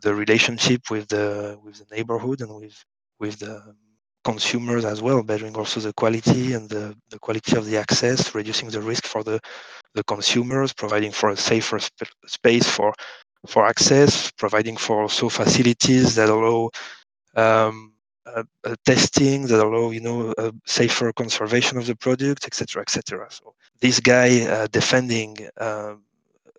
[0.01, 2.83] the relationship with the with the neighborhood and with
[3.19, 3.75] with the
[4.23, 8.69] consumers as well bettering also the quality and the, the quality of the access reducing
[8.69, 9.39] the risk for the
[9.95, 12.93] the consumers providing for a safer sp- space for
[13.47, 16.69] for access providing for also facilities that allow
[17.35, 17.93] um,
[18.25, 23.27] uh, uh, testing that allow you know a safer conservation of the product etc etc
[23.29, 26.01] so this guy uh, defending um,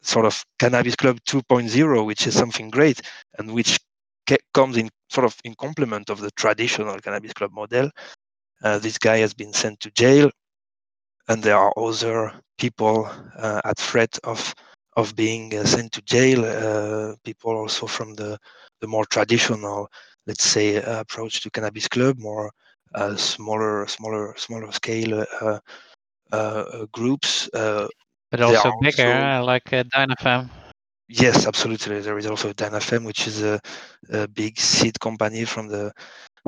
[0.03, 3.01] sort of cannabis club 2.0 which is something great
[3.39, 3.79] and which
[4.53, 7.91] comes in sort of in complement of the traditional cannabis club model
[8.65, 10.31] uh, this guy has been sent to jail
[11.29, 13.09] and there are other people
[13.39, 14.55] uh, at threat of
[14.97, 18.39] of being uh, sent to jail uh, people also from the
[18.81, 19.89] the more traditional
[20.27, 22.51] let's say uh, approach to cannabis club more
[22.95, 25.25] uh, smaller smaller smaller scale
[26.93, 30.51] groups but also bigger also, like Dinafem
[31.09, 32.01] Yes, absolutely.
[32.01, 33.61] There is also Dinafem, which is a,
[34.11, 35.93] a big seed company from the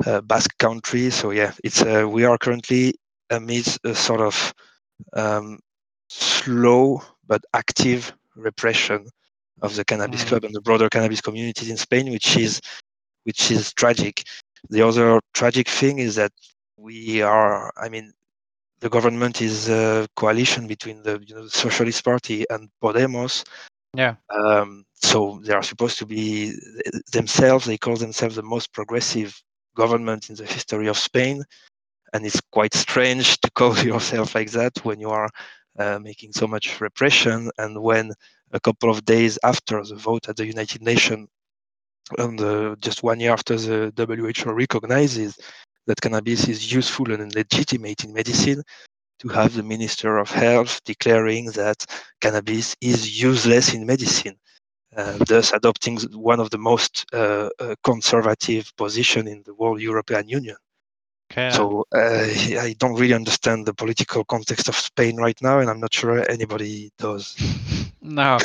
[0.05, 1.09] uh, Basque country.
[1.09, 2.95] So yeah, it's uh, we are currently
[3.29, 4.53] amidst a sort of
[5.13, 5.59] um,
[6.09, 9.07] slow but active repression
[9.61, 10.27] of the cannabis mm.
[10.27, 12.61] club and the broader cannabis communities in Spain, which is
[13.23, 14.23] which is tragic.
[14.69, 16.31] The other tragic thing is that
[16.77, 18.13] we are, I mean,
[18.79, 23.43] the government is a coalition between the, you know, the Socialist Party and Podemos,
[23.97, 24.15] yeah.
[24.29, 26.53] Um, so they are supposed to be
[27.11, 27.65] themselves.
[27.65, 29.35] They call themselves the most progressive
[29.75, 31.43] government in the history of Spain,
[32.13, 35.29] and it's quite strange to call yourself like that when you are
[35.79, 38.13] uh, making so much repression and when
[38.51, 41.27] a couple of days after the vote at the United Nations,
[42.19, 45.37] and uh, just one year after the WHO recognizes
[45.87, 48.61] that cannabis is useful and legitimate in medicine,
[49.19, 51.85] to have the Minister of Health declaring that
[52.21, 54.37] cannabis is useless in medicine,
[54.95, 60.27] uh, thus adopting one of the most uh, uh, conservative position in the whole European
[60.27, 60.57] Union.
[61.31, 61.49] Okay.
[61.49, 61.97] So uh,
[62.61, 66.29] I don't really understand the political context of Spain right now, and I'm not sure
[66.29, 67.35] anybody does.
[68.01, 68.37] no,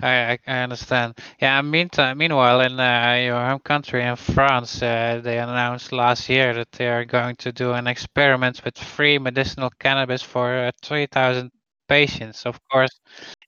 [0.00, 1.18] I, I understand.
[1.40, 1.60] Yeah.
[1.62, 6.72] Meantime, meanwhile, in uh, your home country, in France, uh, they announced last year that
[6.72, 11.50] they are going to do an experiment with free medicinal cannabis for uh, 3,000
[11.88, 12.46] patients.
[12.46, 13.00] Of course,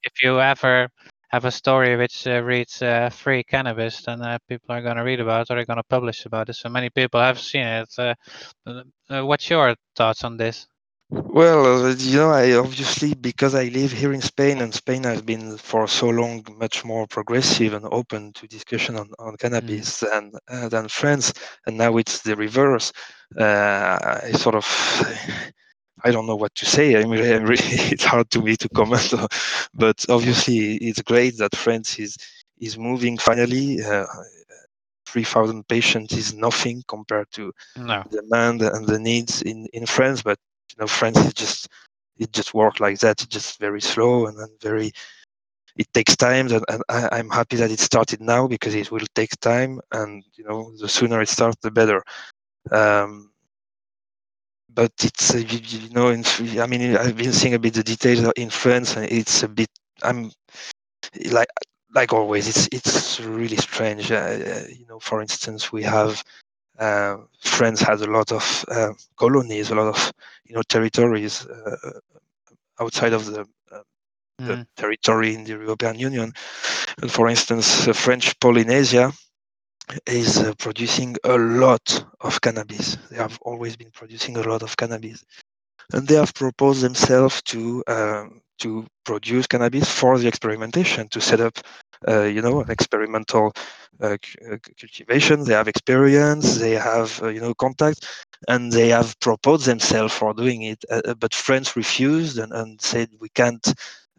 [0.03, 0.89] if you ever
[1.35, 5.03] have a story which uh, reads uh, free cannabis, then uh, people are going to
[5.03, 6.55] read about it or they're going to publish about it.
[6.55, 7.89] So many people have seen it.
[7.99, 8.15] Uh,
[8.65, 10.69] uh, what's your thoughts on this?
[11.11, 15.23] Well, uh, you know, I obviously because I live here in Spain, and Spain has
[15.23, 20.11] been for so long much more progressive and open to discussion on, on cannabis mm.
[20.11, 21.33] than uh, than France,
[21.67, 22.93] and now it's the reverse.
[23.39, 24.67] I sort of
[26.05, 26.97] I don't know what to say.
[26.97, 29.13] I mean, really, it's hard to me to comment,
[29.75, 32.17] but obviously, it's great that France is
[32.59, 33.83] is moving finally.
[33.83, 34.07] Uh,
[35.07, 38.03] Three thousand patients is nothing compared to no.
[38.11, 40.23] the demand and the needs in in France.
[40.23, 40.39] But
[40.71, 41.69] you know, France is just
[42.19, 43.23] it just works like that.
[43.23, 44.91] It's just very slow and, and very.
[45.77, 49.07] It takes time, and, and I, am happy that it started now because it will
[49.15, 52.03] take time, and you know, the sooner it starts, the better.
[52.71, 53.31] Um,
[54.75, 56.25] but it's uh, you, know in,
[56.61, 59.69] i mean i've been seeing a bit the details in france and it's a bit
[60.03, 60.31] i'm
[61.31, 61.49] like
[61.95, 66.23] like always it's it's really strange uh, uh you know for instance we have
[66.79, 70.13] uh, france has a lot of uh, colonies a lot of
[70.45, 72.01] you know territories uh,
[72.81, 73.47] outside of the
[74.39, 74.67] the Mm.
[74.77, 76.33] territory in the European Union.
[77.01, 79.13] And for instance, uh, French Polynesia
[80.07, 82.97] is uh, producing a lot of cannabis.
[83.11, 85.25] They have always been producing a lot of cannabis,
[85.93, 91.41] and they have proposed themselves to um, to produce cannabis for the experimentation, to set
[91.41, 91.59] up,
[92.09, 93.53] uh, you know, an experimental
[94.01, 94.17] uh,
[94.51, 95.45] uh cultivation.
[95.45, 98.07] They have experience, they have, uh, you know, contact,
[98.49, 100.85] and they have proposed themselves for doing it.
[100.91, 103.67] Uh, uh but France refused and, and said we can't.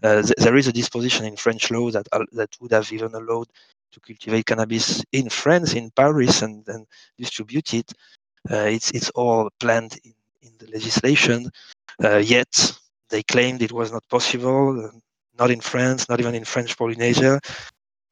[0.03, 3.47] Uh, th- there is a disposition in French law that that would have even allowed
[3.91, 6.85] to cultivate cannabis in France, in Paris, and, and
[7.17, 7.91] distribute it.
[8.49, 11.49] Uh, it's it's all planned in, in the legislation.
[12.03, 12.71] Uh, yet
[13.09, 14.91] they claimed it was not possible,
[15.37, 17.39] not in France, not even in French Polynesia,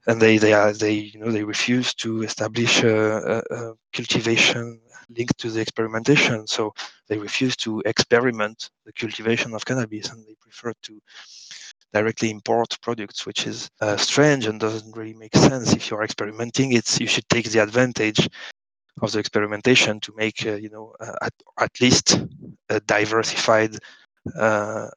[0.07, 4.79] and they they are they you know they refused to establish a, a, a cultivation
[5.09, 6.47] linked to the experimentation.
[6.47, 6.73] So
[7.07, 11.01] they refuse to experiment the cultivation of cannabis, and they prefer to
[11.93, 15.73] directly import products, which is uh, strange and doesn't really make sense.
[15.73, 18.27] If you're experimenting, it's you should take the advantage
[19.01, 22.19] of the experimentation to make uh, you know uh, at, at least
[22.69, 23.77] a diversified
[24.35, 24.87] uh,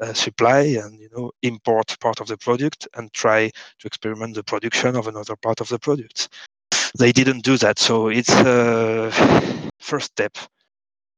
[0.00, 4.42] uh, supply and you know import part of the product and try to experiment the
[4.44, 6.28] production of another part of the product.
[6.98, 9.10] They didn't do that, so it's a
[9.80, 10.36] first step.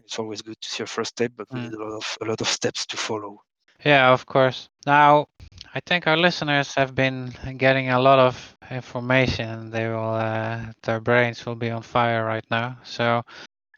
[0.04, 1.64] It's always good to see a first step, but we Mm.
[1.64, 3.42] need a lot of a lot of steps to follow.
[3.84, 4.68] Yeah, of course.
[4.86, 5.26] Now,
[5.74, 9.70] I think our listeners have been getting a lot of information.
[9.70, 12.78] They will, uh, their brains will be on fire right now.
[12.84, 13.22] So,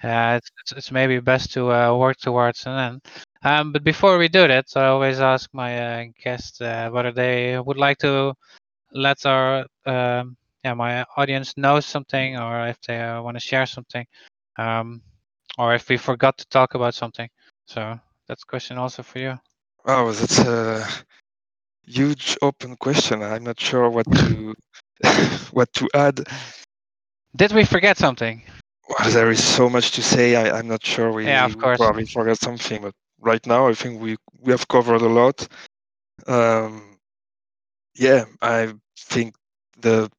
[0.04, 3.02] uh, it's, it's, maybe best to uh, work towards an end.
[3.44, 7.58] Um, but before we do that, I always ask my uh, guests uh, whether they
[7.58, 8.34] would like to
[8.92, 13.66] let our um, yeah my audience know something, or if they uh, want to share
[13.66, 14.06] something,
[14.58, 15.02] um,
[15.58, 17.28] or if we forgot to talk about something.
[17.66, 19.38] So that's question also for you.
[19.88, 20.86] Wow, that's a
[21.86, 23.22] huge open question.
[23.22, 24.54] I'm not sure what to
[25.52, 26.20] what to add.
[27.36, 28.42] Did we forget something?
[28.88, 30.36] Well, there is so much to say.
[30.36, 31.80] I, I'm not sure we, Yeah, of course.
[31.80, 35.48] probably forgot something, but right now I think we we have covered a lot.
[36.26, 36.98] Um,
[37.94, 39.34] yeah, I think
[39.80, 40.10] the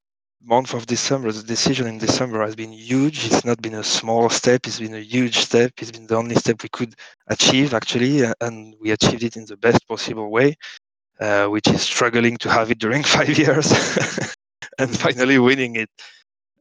[0.42, 3.26] month of December, the decision in December has been huge.
[3.28, 5.74] It's not been a small step, it's been a huge step.
[5.80, 6.96] It's been the only step we could
[7.28, 10.56] achieve, actually, and we achieved it in the best possible way,
[11.20, 13.72] uh, which is struggling to have it during five years
[14.80, 15.90] and finally winning it.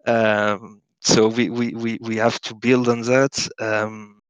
[0.06, 3.48] Um, so we, we, we, we have to build on that.
[3.60, 4.20] Um,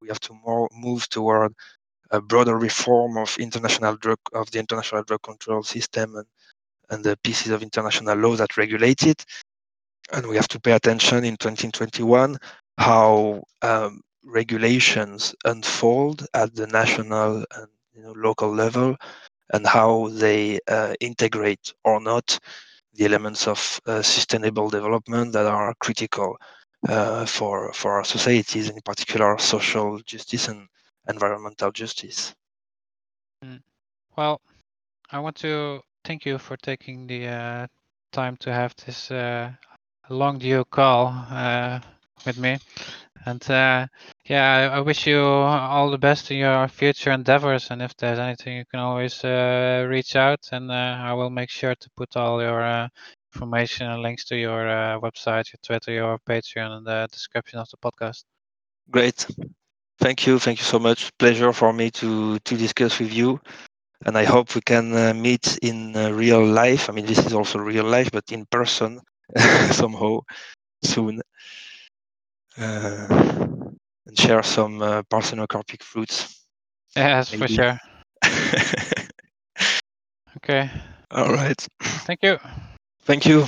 [0.00, 1.52] we have to more move toward
[2.10, 6.26] a broader reform of international drug of the international drug control system and
[6.90, 9.24] and the pieces of international law that regulate it.
[10.12, 12.38] And we have to pay attention in 2021
[12.78, 18.96] how um, regulations unfold at the national and you know, local level
[19.52, 22.38] and how they uh, integrate or not
[22.94, 26.36] the elements of uh, sustainable development that are critical
[26.88, 30.68] uh, for for our societies, in particular social justice and
[31.08, 32.34] environmental justice.
[33.44, 33.60] Mm.
[34.16, 34.40] Well,
[35.10, 37.66] I want to thank you for taking the uh,
[38.12, 39.52] time to have this uh,
[40.08, 41.78] long due call uh,
[42.24, 42.56] with me.
[43.26, 43.88] And yeah,
[44.56, 47.70] I, I wish you all the best in your future endeavors.
[47.70, 51.90] And if there's anything, you can always reach out, and I will make sure to
[51.94, 52.88] put all your
[53.34, 57.68] information and links to your uh, website, your Twitter, your Patreon, in the description of
[57.68, 58.24] the podcast.
[58.90, 59.26] Great.
[59.98, 60.38] Thank you.
[60.38, 61.10] Thank you so much.
[61.18, 63.40] Pleasure for me to to discuss with you.
[64.04, 66.88] And I hope we can uh, meet in uh, real life.
[66.88, 69.00] I mean, this is also real life, but in person
[69.70, 70.20] somehow
[70.82, 71.20] soon.
[72.58, 73.06] Uh,
[74.06, 76.44] and share some uh, parthenocarpic fruits.
[76.96, 77.78] Yes, for sure.
[80.36, 80.70] Okay.
[81.10, 81.66] All right.
[82.06, 82.38] Thank you.
[83.04, 83.46] Thank you.